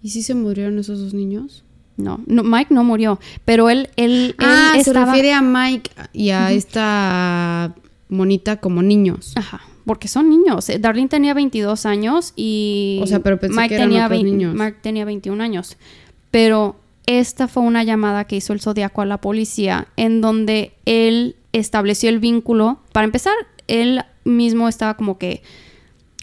[0.03, 1.65] ¿Y si se murieron esos dos niños?
[1.97, 6.31] No, no, Mike no murió, pero él, él, ah, él se refiere a Mike y
[6.31, 7.73] a esta
[8.09, 9.33] monita como niños.
[9.37, 10.69] Ajá, porque son niños.
[10.71, 14.19] Eh, Darlene tenía 22 años y O sea, pero pensé Mike, que eran tenía otros
[14.23, 14.55] 20 niños.
[14.55, 15.77] Mike tenía 21 años.
[16.33, 21.37] Pero esta fue una llamada que hizo el Zodiaco a la policía en donde él
[21.55, 22.81] estableció el vínculo.
[22.93, 23.35] Para empezar,
[23.67, 25.43] él mismo estaba como que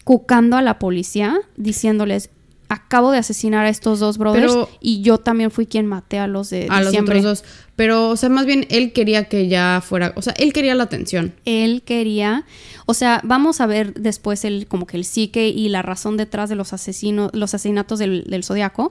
[0.04, 2.30] cucando a la policía diciéndoles
[2.68, 6.26] acabo de asesinar a estos dos brothers Pero- y yo también fui quien maté a
[6.26, 7.44] los de a los otros dos.
[7.76, 10.14] Pero, o sea, más bien él quería que ya fuera.
[10.16, 11.34] O sea, él quería la atención.
[11.44, 12.46] él quería,
[12.86, 16.48] o sea, vamos a ver después el como que el psique y la razón detrás
[16.48, 18.90] de los asesinos, los asesinatos del, del zodiaco.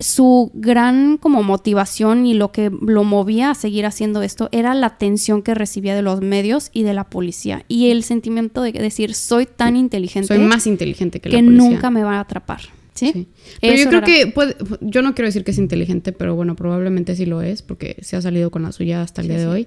[0.00, 4.86] Su gran como motivación y lo que lo movía a seguir haciendo esto era la
[4.86, 9.12] atención que recibía de los medios y de la policía y el sentimiento de decir
[9.14, 11.70] soy tan inteligente Soy más inteligente que, que la policía.
[11.70, 12.60] nunca me van a atrapar,
[12.94, 13.10] ¿sí?
[13.12, 13.26] Sí.
[13.60, 16.36] Pero Eso yo creo era- que puede, yo no quiero decir que es inteligente, pero
[16.36, 19.32] bueno, probablemente sí lo es, porque se ha salido con la suya hasta el Sí,
[19.32, 19.50] día de sí.
[19.50, 19.66] hoy.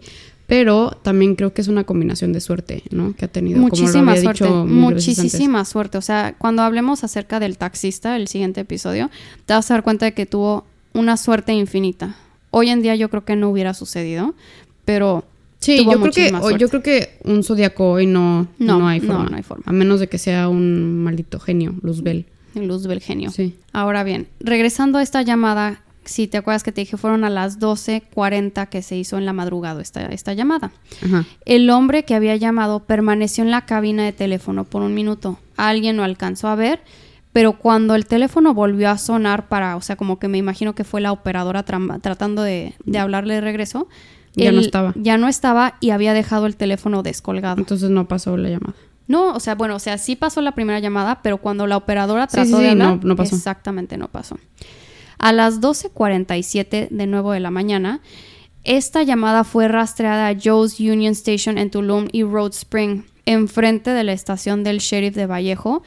[0.52, 3.16] Pero también creo que es una combinación de suerte, ¿no?
[3.16, 5.98] Que ha tenido, Muchísima suerte, muchísima suerte.
[5.98, 9.10] O sea, cuando hablemos acerca del taxista, el siguiente episodio,
[9.46, 12.18] te vas a dar cuenta de que tuvo una suerte infinita.
[12.50, 14.34] Hoy en día yo creo que no hubiera sucedido,
[14.84, 15.24] pero
[15.60, 16.60] Sí, tuvo yo creo, que, muchísima o- suerte.
[16.60, 19.30] yo creo que un zodiaco hoy no, no, No, hay no, forma.
[19.30, 19.64] no hay forma.
[19.68, 22.26] A menos de que sea un maldito genio, Luzbel.
[22.56, 23.30] luz del genio.
[23.32, 23.56] Sí.
[23.72, 27.60] Ahora bien, regresando a esta llamada, si te acuerdas que te dije, fueron a las
[27.60, 30.72] 12.40 que se hizo en la madrugada esta, esta llamada.
[31.06, 31.26] Ajá.
[31.46, 35.40] El hombre que había llamado permaneció en la cabina de teléfono por un minuto.
[35.58, 36.82] Alguien lo alcanzó a ver,
[37.34, 40.84] pero cuando el teléfono volvió a sonar para, o sea, como que me imagino que
[40.84, 43.88] fue la operadora tratando de, de hablarle de regreso.
[44.34, 44.94] Ya no estaba.
[44.96, 47.58] Ya no estaba y había dejado el teléfono descolgado.
[47.60, 48.74] Entonces no pasó la llamada.
[49.08, 52.28] No, o sea, bueno, o sea, sí pasó la primera llamada, pero cuando la operadora
[52.28, 53.36] trató sí, de sí, hablar, no- no pasó.
[53.36, 54.38] exactamente no pasó.
[55.22, 58.02] A las 12:47 de nuevo de la mañana,
[58.64, 64.04] esta llamada fue rastreada a Joe's Union Station en Tulum y Road Spring, enfrente de
[64.04, 65.84] la estación del sheriff de Vallejo,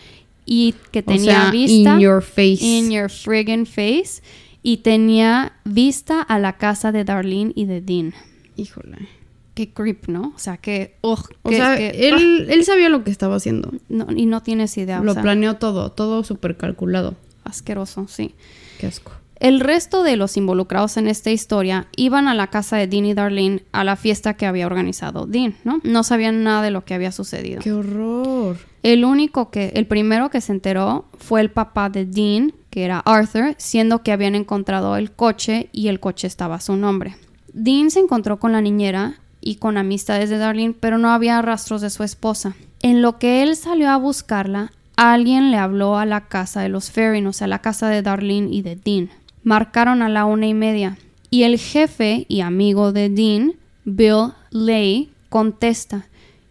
[0.47, 2.59] y que tenía o sea, vista in your face.
[2.65, 4.23] in your friggin' face
[4.63, 8.15] y tenía vista a la casa de Darlene y de Dean.
[8.57, 9.09] Híjole.
[9.55, 10.33] qué creep, ¿no?
[10.35, 13.71] O sea, que, ugh, O que- sea, que- él, él sabía lo que estaba haciendo.
[13.89, 17.15] no, y no tienes idea, o lo sea, planeó todo, todo súper calculado.
[17.45, 18.35] asqueroso, sí.
[18.81, 19.13] Qué asco.
[19.45, 23.13] El resto de los involucrados en esta historia iban a la casa de Dean y
[23.13, 25.83] Darlene a la fiesta que había organizado Dean, ¿no?
[25.85, 27.61] No sabían nada de lo que había sucedido.
[27.61, 28.57] Qué horror.
[28.83, 33.01] El único que, el primero que se enteró fue el papá de Dean, que era
[33.01, 37.15] Arthur, siendo que habían encontrado el coche y el coche estaba a su nombre.
[37.53, 41.83] Dean se encontró con la niñera y con amistades de Darlene, pero no había rastros
[41.83, 42.57] de su esposa.
[42.81, 46.91] En lo que él salió a buscarla, alguien le habló a la casa de los
[46.91, 49.11] Ferrin, o sea, la casa de Darlene y de Dean.
[49.45, 50.99] Marcaron a la una y media
[51.31, 56.07] y el jefe y amigo de Dean, Bill Lay, contesta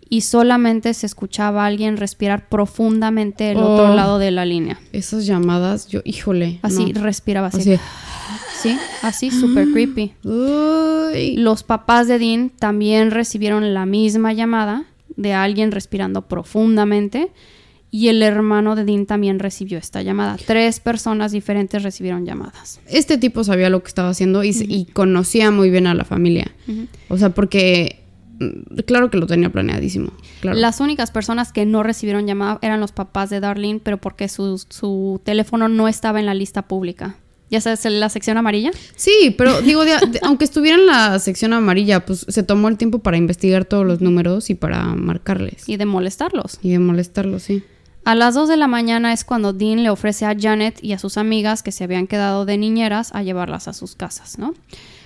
[0.09, 3.95] y solamente se escuchaba a alguien respirar profundamente del otro Oh.
[3.95, 4.79] lado de la línea.
[4.91, 6.59] Esas llamadas, yo, híjole.
[6.61, 7.01] Así no.
[7.01, 7.73] respiraba así.
[7.73, 7.79] Así.
[8.61, 10.13] Sí, así súper creepy.
[10.23, 11.35] Uy.
[11.37, 14.85] Los papás de Dean también recibieron la misma llamada
[15.17, 17.31] de alguien respirando profundamente
[17.95, 20.35] y el hermano de Dean también recibió esta llamada.
[20.43, 22.79] Tres personas diferentes recibieron llamadas.
[22.87, 26.51] Este tipo sabía lo que estaba haciendo y, y conocía muy bien a la familia.
[27.09, 28.01] O sea, porque
[28.39, 30.11] mm, claro que lo tenía planeadísimo.
[30.41, 30.57] Claro.
[30.57, 34.57] Las únicas personas que no recibieron llamada eran los papás de Darlene, pero porque su,
[34.69, 37.17] su teléfono no estaba en la lista pública.
[37.51, 38.71] ¿Ya sabes, la sección amarilla?
[38.95, 42.77] Sí, pero digo, de- de- aunque estuviera en la sección amarilla, pues se tomó el
[42.77, 45.69] tiempo para investigar todos los números y para marcarles.
[45.69, 46.57] Y de molestarlos.
[46.63, 47.61] Y de molestarlos, sí.
[48.05, 50.99] A las 2 de la mañana es cuando Dean le ofrece a Janet y a
[50.99, 54.53] sus amigas que se habían quedado de niñeras a llevarlas a sus casas, ¿no?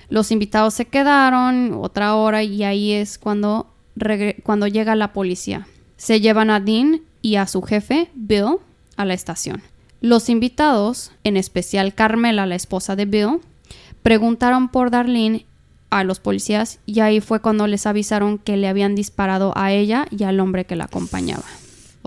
[0.10, 3.68] Los invitados se quedaron otra hora y ahí es cuando,
[4.42, 5.68] cuando llega la policía.
[5.96, 8.58] Se llevan a Dean y a su jefe, Bill,
[8.96, 9.62] a la estación.
[10.02, 13.42] Los invitados, en especial Carmela, la esposa de Bill,
[14.02, 15.46] preguntaron por Darlene
[15.92, 20.08] a los policías y ahí fue cuando les avisaron que le habían disparado a ella
[20.10, 21.46] y al hombre que la acompañaba.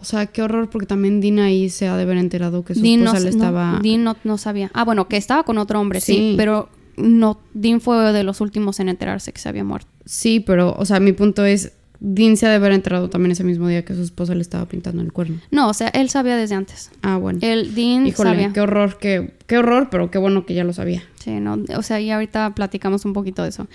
[0.01, 2.81] O sea, qué horror, porque también Dina ahí se ha de haber enterado que su
[2.81, 3.81] Dean no, esposa le no, estaba.
[3.83, 4.71] Dean no, no sabía.
[4.75, 6.35] Ah, bueno, que estaba con otro hombre, sí, Sí.
[6.37, 9.89] pero no, Dean fue de los últimos en enterarse que se había muerto.
[10.07, 11.73] Sí, pero, o sea, mi punto es.
[12.03, 14.65] Dean se ha de haber enterado también ese mismo día que su esposa le estaba
[14.65, 15.37] pintando el cuerno.
[15.51, 16.91] No, o sea, él sabía desde antes.
[17.03, 17.41] Ah, bueno.
[17.43, 18.53] El Dean Híjole, sabía.
[18.55, 21.03] qué horror, qué, qué horror, pero qué bueno que ya lo sabía.
[21.23, 23.67] Sí, no, o sea, y ahorita platicamos un poquito de eso.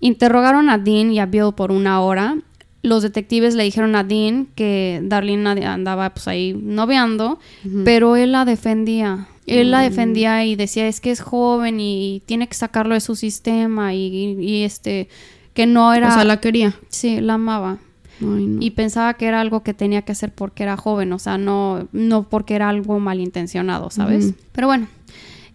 [0.00, 2.36] Interrogaron a Dean y a Bill por una hora.
[2.84, 7.38] Los detectives le dijeron a Dean que Darlene andaba pues ahí noveando,
[7.82, 9.26] pero él la defendía.
[9.46, 13.16] Él la defendía y decía es que es joven y tiene que sacarlo de su
[13.16, 15.08] sistema y, y, este
[15.54, 16.74] que no era O sea, la quería.
[16.90, 17.78] sí la amaba
[18.20, 18.62] Ay, no.
[18.62, 21.88] y pensaba que era algo que tenía que hacer porque era joven, o sea, no,
[21.92, 24.34] no porque era algo malintencionado, ¿sabes?
[24.52, 24.88] Pero bueno,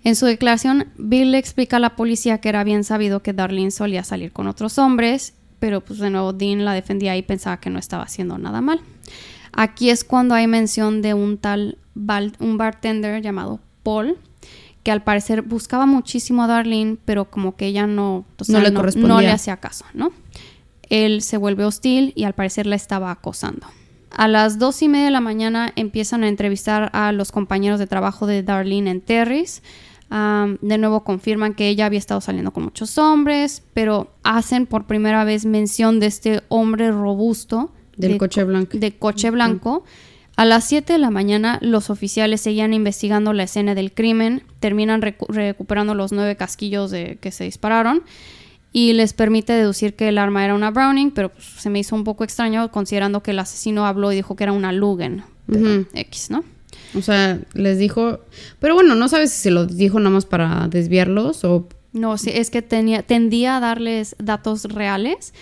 [0.03, 3.71] en su declaración, Bill le explica a la policía que era bien sabido que Darlene
[3.71, 7.69] solía salir con otros hombres, pero pues de nuevo Dean la defendía y pensaba que
[7.69, 8.81] no estaba haciendo nada mal.
[9.53, 11.77] Aquí es cuando hay mención de un tal
[12.39, 14.17] un bartender llamado Paul,
[14.83, 18.63] que al parecer buscaba muchísimo a Darlene, pero como que ella no, o sea, No
[18.63, 19.19] le no correspondía.
[19.21, 20.11] le hacía caso, ¿no?
[20.89, 23.67] Él se vuelve hostil y al parecer la estaba acosando.
[24.11, 27.85] A las dos y media de la mañana empiezan a entrevistar a los compañeros de
[27.87, 29.61] trabajo de Darlene en Terry's.
[30.09, 34.85] Am, de nuevo confirman que ella había estado saliendo con muchos hombres, pero hacen por
[34.85, 38.77] primera vez mención de este hombre robusto Del de coche blanco.
[38.77, 39.83] de coche blanco.
[40.35, 45.01] A las 7 de la mañana, los oficiales seguían investigando la escena del crimen, terminan
[45.01, 48.03] recu- recuperando los nueve casquillos de, que se dispararon
[48.71, 51.93] y les permite deducir que el arma era una Browning, pero pues, se me hizo
[51.95, 55.59] un poco extraño considerando que el asesino habló y dijo que era una Lugen pero
[55.81, 55.85] Ujú.
[55.93, 56.43] X, ¿no?
[56.95, 58.19] O sea, les dijo.
[58.59, 61.67] Pero bueno, no sabes si se lo dijo nada más para desviarlos o.
[61.91, 65.33] No, sí, es que tenía, tendía a darles datos reales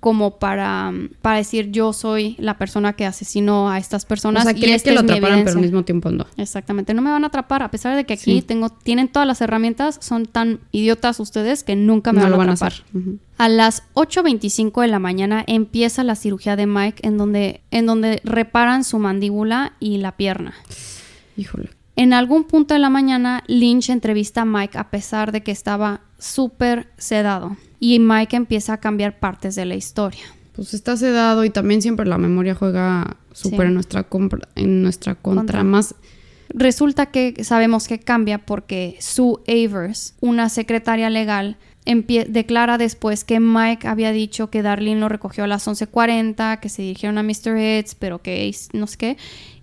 [0.00, 0.92] como para,
[1.22, 4.44] para decir yo soy la persona que asesinó a estas O personas.
[4.44, 6.26] sea, quería esta que lo atraparan, pero al mismo tiempo no.
[6.36, 8.42] Exactamente, no me van a atrapar, a pesar de que aquí Sí.
[8.42, 12.36] tengo, tienen todas las herramientas, son tan idiotas ustedes que nunca me no van lo
[12.36, 12.72] a van a atrapar.
[12.72, 12.84] hacer.
[12.94, 13.18] Ujú.
[13.38, 18.20] A las 8.25 de la mañana empieza la cirugía de Mike en donde, en donde
[18.24, 20.54] reparan su mandíbula y la pierna.
[21.36, 21.70] Híjole.
[21.96, 26.02] En algún punto de la mañana, Lynch entrevista a Mike a pesar de que estaba
[26.18, 27.56] súper sedado.
[27.80, 30.22] Y Mike empieza a cambiar partes de la historia.
[30.54, 33.66] Pues está sedado y también siempre la memoria juega súper Sí.
[33.66, 35.40] en nuestra compra, en nuestra contra.
[35.40, 35.64] Contra.
[35.64, 35.94] Más.
[36.50, 41.56] Resulta que sabemos que cambia porque Sue Avers, una secretaria legal,
[42.28, 46.82] declara después que Mike había dicho que Darlene lo recogió a las 11:40, que se
[46.82, 47.56] dirigieron a Mr.
[47.56, 49.16] Heads, pero que no sé qué.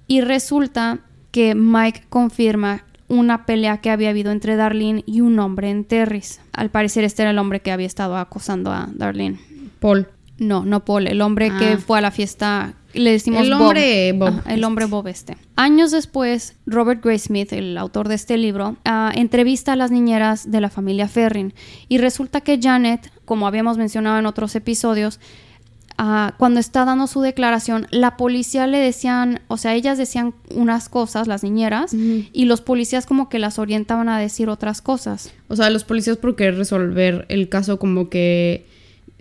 [0.08, 1.00] Y resulta
[1.34, 6.40] que Mike confirma una pelea que había habido entre Darlene y un hombre en Terry's.
[6.54, 9.40] Al parecer este era el hombre que había estado acosando a Darlene.
[9.80, 10.08] Paul.
[10.38, 11.78] No, no Paul, el hombre que Ah.
[11.78, 14.42] fue a la fiesta, le decimos El hombre Bob.
[14.48, 15.38] El hombre Bob este.
[15.56, 20.62] Años después, Robert Graysmith, el autor de este libro, ah, entrevista a las niñeras de
[20.62, 21.54] la familia Ferrin
[21.90, 25.20] y resulta que Janet, como habíamos mencionado en otros episodios,
[26.38, 31.28] cuando está dando su declaración, la policía le decían, o sea, ellas decían unas cosas,
[31.28, 35.32] las niñeras, y los policías como que las orientaban a decir otras cosas.
[35.48, 38.66] O sea, los policías por querer resolver el caso como que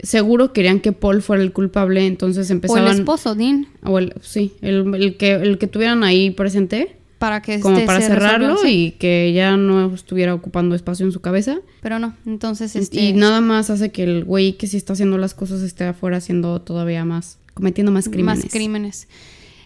[0.02, 2.84] seguro querían que Paul fuera el culpable, entonces O empezaban...
[2.88, 7.40] el esposo, Dean, o el- sí, el, el que, el que tuvieran ahí presente, para
[7.40, 8.86] que como este, para se cerrarlo resuelva, sí.
[8.86, 11.60] y que ya no estuviera ocupando espacio en su cabeza.
[11.80, 13.00] Pero no, entonces este...
[13.00, 16.16] Y nada más hace que el güey que sí está haciendo las cosas esté afuera
[16.16, 18.42] haciendo todavía más, cometiendo más crímenes.
[18.46, 19.08] Más crímenes.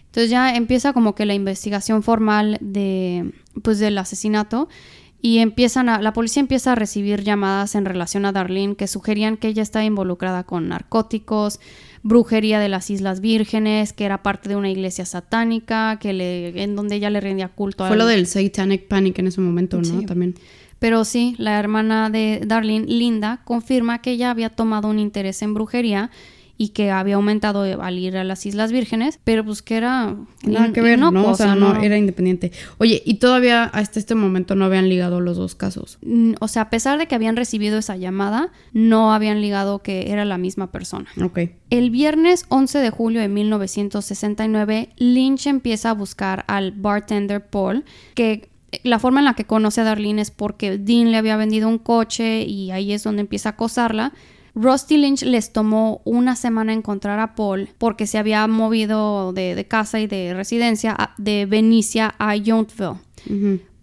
[0.05, 3.31] Entonces ya empieza como que la investigación formal de,
[3.63, 4.69] pues, del asesinato
[5.19, 9.35] y empiezan a, la policía empieza a recibir llamadas en relación a Darlene que sugerían
[9.35, 11.59] que ella estaba involucrada con narcóticos,
[12.07, 16.75] brujería de las Islas Vírgenes, que era parte de una iglesia satánica, que le, en
[16.75, 19.83] donde ella le rendía culto a Fue lo del Satanic Panic en ese momento, ¿no?
[19.83, 20.05] Sí.
[20.05, 20.35] También.
[20.79, 25.53] Pero sí, la hermana de Darlene, Linda, confirma que ella había tomado un interés en
[25.53, 26.11] brujería
[26.59, 30.73] y que había aumentado al ir a las Islas Vírgenes, pero pues que era Nada
[30.73, 31.09] que ver, ¿no?
[31.29, 32.51] O sea, no- no, era independiente.
[32.79, 35.99] Oye, y todavía hasta este momento no habían ligado los dos casos.
[36.01, 40.11] Mm, O sea, a pesar de que habían recibido esa llamada, no habían ligado que
[40.11, 41.07] era la misma persona.
[41.23, 41.39] Ok.
[41.69, 47.83] El viernes 11 de julio de 1969, Lynch empieza a buscar al bartender Paul,
[48.15, 48.49] que
[48.83, 51.77] la forma en la que conoce a Darlene es porque Dean le había vendido un
[51.77, 54.13] coche y ahí es donde empieza a acosarla.
[54.59, 59.67] Rusty Lynch les tomó una semana encontrar a Paul porque se había movido de, de
[59.67, 62.97] casa y de residencia a- de Benicia a Yountville.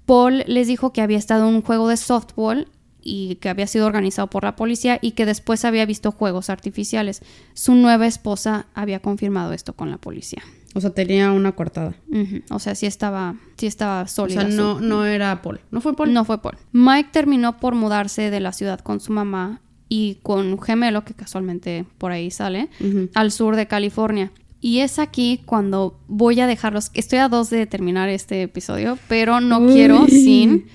[0.06, 2.68] Paul les dijo que había estado en un juego de softball
[3.06, 7.22] y que había sido organizado por la policía y que después había visto juegos artificiales.
[7.52, 10.42] Su nueva esposa había confirmado esto con la policía.
[10.74, 11.94] O sea, tenía una coartada.
[12.08, 12.42] Ujú.
[12.50, 14.40] O sea, sí estaba, sí estaba O sólida.
[14.40, 15.60] sea, su- no, no era Paul.
[15.70, 16.12] ¿No fue Paul?
[16.12, 16.56] no fue Paul.
[16.72, 21.14] Mike terminó por mudarse de la ciudad con su mamá y con un gemelo que
[21.14, 22.68] casualmente por ahí sale
[23.14, 24.32] al sur de California.
[24.60, 26.90] Y es aquí cuando voy a dejarlos.
[26.94, 29.74] Estoy a dos de terminar este episodio, pero no Uy.
[29.74, 30.66] quiero sin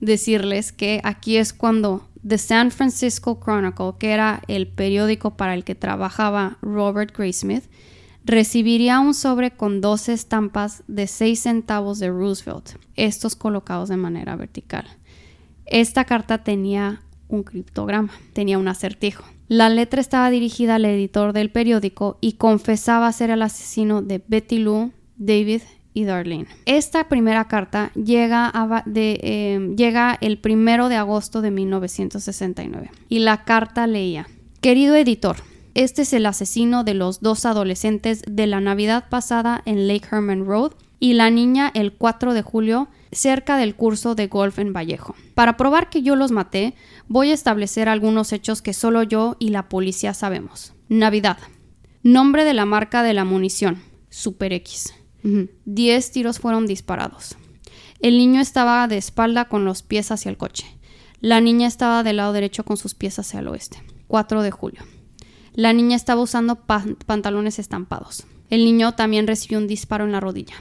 [0.00, 5.64] decirles que aquí es cuando The San Francisco Chronicle, que era el periódico para el
[5.64, 7.64] que trabajaba Robert Graysmith,
[8.24, 14.36] recibiría un sobre con 12 estampas de 6 centavos de Roosevelt, estos colocados de manera
[14.36, 14.86] vertical.
[15.64, 19.24] Esta carta tenía un criptograma, tenía un acertijo.
[19.48, 24.58] La letra estaba dirigida al editor del periódico y confesaba ser el asesino de Betty
[24.58, 25.62] Lou, David
[25.94, 26.46] y Darlene.
[26.66, 28.52] Esta primera carta llega,
[28.84, 34.28] llega el primero de agosto de 1969 y la carta leía:
[34.60, 35.36] Querido editor,
[35.74, 40.44] este es el asesino de los dos adolescentes de la Navidad pasada en Lake Herman
[40.44, 45.14] Road y la niña el 4 de julio cerca del curso de golf en Vallejo.
[45.34, 46.74] Para probar que yo los maté,
[47.08, 50.74] voy a establecer algunos hechos que solo yo y la policía sabemos.
[50.88, 51.38] Navidad.
[52.02, 53.82] Nombre de la marca de la munición.
[54.10, 54.94] Super X.
[55.24, 55.48] Ujú.
[55.64, 57.36] 10 tiros fueron disparados.
[58.00, 60.66] El niño estaba de espalda con los pies hacia el coche.
[61.20, 63.82] La niña estaba del lado derecho con sus pies hacia el oeste.
[64.06, 64.82] 4 de julio.
[65.54, 68.24] La niña estaba usando pan- pantalones estampados.
[68.48, 70.54] El niño también recibió un disparo en la rodilla.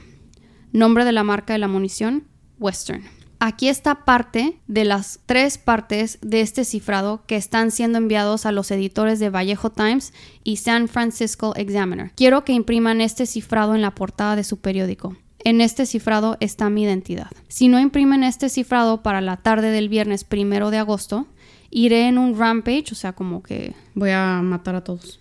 [0.73, 2.23] Nombre de la marca de la munición,
[2.59, 3.03] Western.
[3.39, 8.51] Aquí está parte de las tres partes de este cifrado que están siendo enviados a
[8.51, 10.11] los editores de Vallejo Times
[10.43, 12.11] y San Francisco Examiner.
[12.15, 15.15] Quiero que impriman este cifrado en la portada de su periódico.
[15.43, 17.29] En este cifrado está mi identidad.
[17.47, 21.27] Si no imprimen este cifrado para la tarde del viernes primero de agosto,
[21.69, 25.19] iré en un rampage, o sea, como que Voy a matar a todos.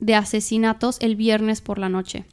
[0.00, 2.24] De asesinatos el viernes por la noche.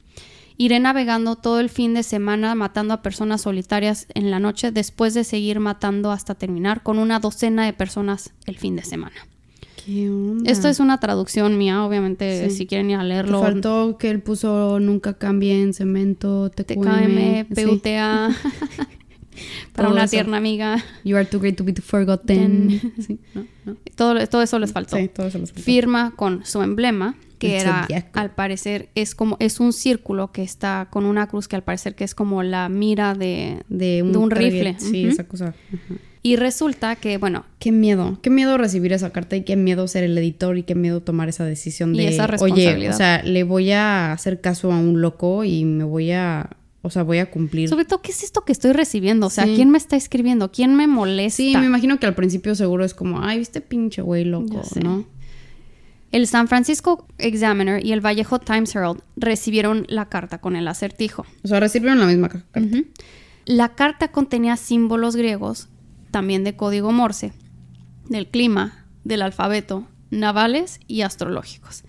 [0.60, 5.14] Iré navegando todo el fin de semana matando a personas solitarias en la noche después
[5.14, 9.16] de seguir matando hasta terminar con una docena de personas el fin de semana.
[9.82, 10.50] ¿Qué onda?
[10.50, 12.56] Esto es una traducción mía, obviamente Sí.
[12.58, 13.40] si quieren ir a Te leerlo.
[13.40, 16.50] faltó que él puso nunca cambien, cemento.
[16.50, 17.64] TKM, sí.
[17.64, 18.28] PUTA,
[19.72, 20.10] para Todo una eso.
[20.10, 20.84] tierna amiga.
[21.04, 22.92] You are too great to be forgotten.
[23.00, 23.46] Sí, ¿no?
[23.64, 23.76] ¿no?
[23.96, 24.98] Todo, todo eso les faltó.
[24.98, 25.62] Sí, todo eso los faltó.
[25.64, 28.18] firma con su emblema que El era zodiaco.
[28.20, 31.96] al parecer es como es un círculo que está con una cruz que al parecer
[31.96, 35.54] que es como la mira de De un, de un target, rifle, Sí, esa cosa.
[36.22, 40.04] Y resulta que bueno Qué miedo, qué miedo recibir esa carta y qué miedo ser
[40.04, 42.94] el editor y qué miedo tomar esa decisión Y de, esa oye, responsabilidad.
[42.94, 46.50] o sea, le voy a hacer caso a un loco y me voy a,
[46.82, 47.70] o sea, voy a cumplir.
[47.70, 49.54] sobre todo qué es esto que estoy recibiendo o sea Sí.
[49.56, 52.92] quién me está escribiendo quién me molesta Sí, me imagino que al principio seguro es
[52.92, 54.60] como, ay, viste pinche güey loco.
[54.82, 55.06] ¿no?
[56.12, 61.24] El San Francisco Examiner y el Vallejo Times Herald recibieron la carta con el acertijo.
[61.44, 62.60] O sea, recibieron la misma carta.
[63.44, 65.68] La carta contenía símbolos griegos,
[66.10, 67.32] también de código Morse,
[68.08, 71.84] del clima, del alfabeto, navales y astrológicos.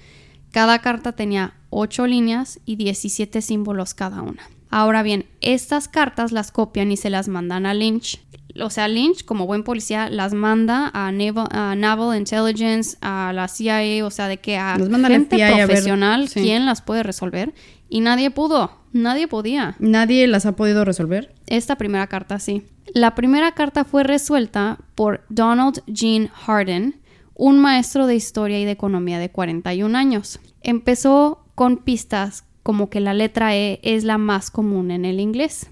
[0.51, 4.43] Cada carta tenía 8 líneas y 17 símbolos cada una.
[4.69, 8.22] Ahora bien, estas cartas las copian y se las mandan a Lynch.
[8.59, 13.47] O sea, Lynch, como buen policía, las manda a Naval, a Naval Intelligence, a la
[13.47, 16.41] CIA, o sea, de que a gente FBI a profesional, sí.
[16.41, 17.53] ¿quién las puede resolver?
[17.89, 19.75] Y nadie pudo, nadie podía.
[19.79, 21.33] Nadie las ha podido resolver.
[21.47, 22.63] Esta primera carta sí.
[22.93, 26.95] La primera carta fue resuelta por Donald Jean Harden,
[27.35, 30.39] un maestro de historia y de economía de 41 años.
[30.61, 35.67] Empezó con pistas como que la letra E es la más común en el inglés.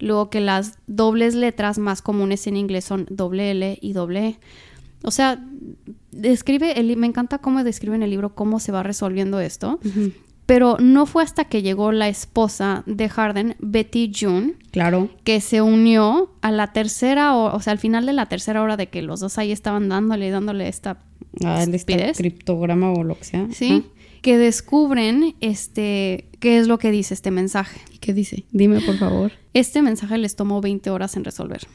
[0.00, 4.38] Luego que las dobles letras más comunes en inglés son doble L y doble E.
[5.02, 5.42] O sea,
[6.10, 9.78] describe, el, me encanta cómo describe en el libro cómo se va resolviendo esto.
[10.46, 15.08] Pero no fue hasta que llegó la esposa de Harden, Betty June, Claro.
[15.24, 18.76] que se unió a la tercera hora, o sea, al final de la tercera hora
[18.76, 20.98] de que los dos ahí estaban dándole y dándole esta
[21.44, 23.48] Ah, el criptograma o lo que sea.
[23.50, 23.84] ¿sí?
[24.24, 27.78] Que descubren este qué es lo que dice este mensaje.
[27.92, 28.46] ¿Y qué dice?
[28.52, 29.32] Dime, por favor.
[29.52, 31.68] Este mensaje les tomó 20 horas en resolver.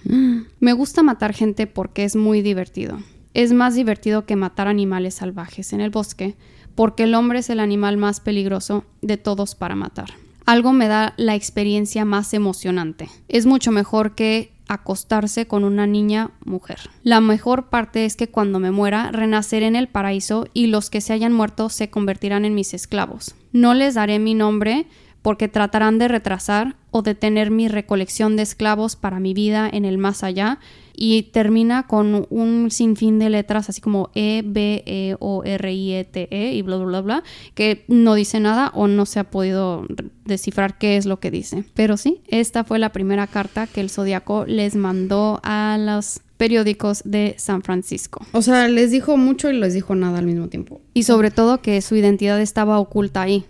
[0.60, 2.98] Me gusta matar gente porque es muy divertido.
[3.36, 6.38] Es más divertido que matar animales salvajes en el bosque,
[6.74, 10.10] porque el hombre es el animal más peligroso de todos para matar.
[10.48, 13.10] Algo me da la experiencia más emocionante.
[13.28, 16.80] Es mucho mejor que acostarse con una niña mujer.
[17.04, 21.02] La mejor parte es que cuando me muera renaceré en el paraíso y los que
[21.02, 23.36] se hayan muerto se convertirán en mis esclavos.
[23.52, 24.86] No les daré mi nombre
[25.22, 29.98] porque tratarán de retrasar o detener mi recolección de esclavos para mi vida en el
[29.98, 30.60] más allá
[31.02, 35.94] y termina con un sinfín de letras así como E, B, E, O, R, I,
[35.94, 39.20] E, T, E y bla, bla, bla, bla, que no dice nada o no se
[39.20, 39.86] ha podido
[40.26, 41.64] descifrar qué es lo que dice.
[41.74, 47.02] Pero sí, esta fue la primera carta que el Zodíaco les mandó a los periódicos
[47.06, 48.26] de San Francisco.
[48.32, 50.82] O sea, les dijo mucho y les dijo nada al mismo tiempo.
[50.94, 53.46] Y sobre todo que su identidad estaba oculta ahí.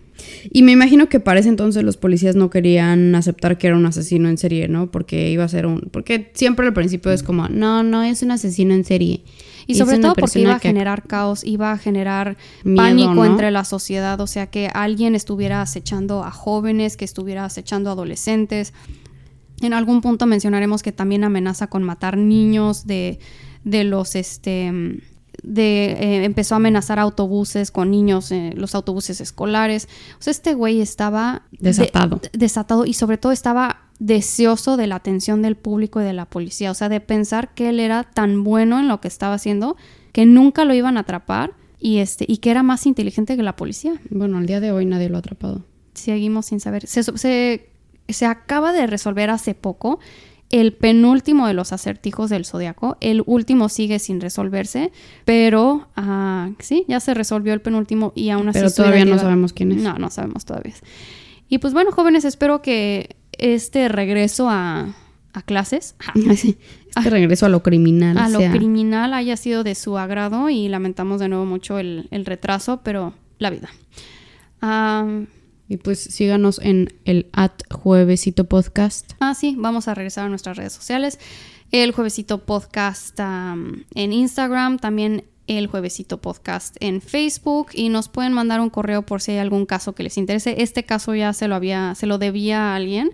[0.51, 3.86] Y me imagino que para ese entonces los policías no querían aceptar que era un
[3.86, 4.91] asesino en serie, ¿no?
[4.91, 5.89] Porque iba a ser un...
[5.91, 9.24] Porque siempre al principio es como, no, no es un asesino en serie.
[9.67, 13.26] Y sobre todo porque iba a generar caos, iba a generar Miedo, pánico ¿no?
[13.26, 17.93] entre la sociedad, o sea, que alguien estuviera acechando a jóvenes, que estuviera acechando a
[17.93, 18.74] adolescentes.
[19.61, 23.20] En algún punto mencionaremos que también amenaza con matar niños de,
[23.63, 25.01] de los, este,
[25.44, 29.88] de, eh, empezó a amenazar autobuses con niños, eh, los autobuses escolares.
[30.20, 31.44] O sea, este güey estaba...
[31.52, 32.22] de- Desatado.
[32.34, 36.72] desatado y sobre todo estaba deseoso de la atención del público y de la policía,
[36.72, 39.76] o sea, de pensar que él era tan bueno en lo que estaba haciendo
[40.14, 43.56] que nunca lo iban a atrapar y este y que era más inteligente que la
[43.56, 43.94] policía.
[44.10, 45.66] Bueno, al día de hoy nadie lo ha atrapado.
[45.94, 46.88] Seguimos sin saber.
[46.88, 47.70] Se, se,
[48.08, 50.00] se acaba de resolver hace poco
[50.50, 52.97] el penúltimo de los acertijos del zodiaco.
[53.02, 54.91] El último sigue sin resolverse,
[55.26, 59.54] pero ah, sí, ya se resolvió el penúltimo y aún así Pero todavía no sabemos
[59.54, 59.82] quién es.
[59.82, 60.74] No, no sabemos todavía.
[61.47, 64.95] Y pues bueno, jóvenes, espero que este regreso a,
[65.34, 65.95] a clases,
[66.95, 68.18] Este regreso a lo criminal.
[68.18, 72.26] a lo criminal haya sido de su agrado y lamentamos de nuevo mucho el, el
[72.26, 73.70] retraso, pero la vida.
[75.70, 79.13] Y pues síganos en el at juevesito podcast.
[79.20, 81.20] Ah, sí, vamos a regresar a nuestras redes sociales.
[81.72, 88.59] El Juevesito Podcast en Instagram, también el Juevesito Podcast en Facebook y nos pueden mandar
[88.61, 90.55] un correo por si hay algún caso que les interese.
[90.63, 93.11] Este caso ya se lo había, se lo debía a alguien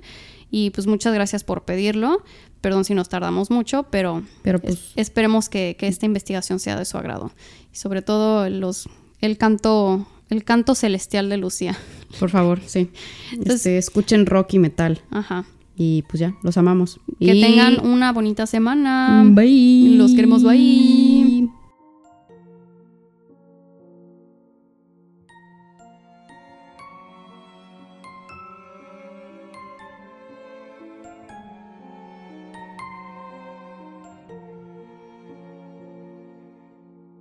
[0.49, 2.23] y pues muchas gracias por pedirlo.
[2.61, 6.77] Perdón si nos tardamos mucho, pero, Pero es- pues esperemos que, que esta investigación sea
[6.77, 7.31] de su agrado.
[7.73, 8.87] Y sobre todo los,
[9.19, 11.77] el canto, el canto celestial de Lucía.
[12.19, 12.89] por favor, sí.
[13.31, 15.01] Entonces- Este, escuchen rock y metal.
[15.11, 15.45] Ajá.
[15.77, 16.99] Y pues ya, los amamos.
[17.19, 19.23] Que Y- tengan una bonita semana.
[19.27, 19.95] Bye.
[19.97, 21.49] Los queremos, bye.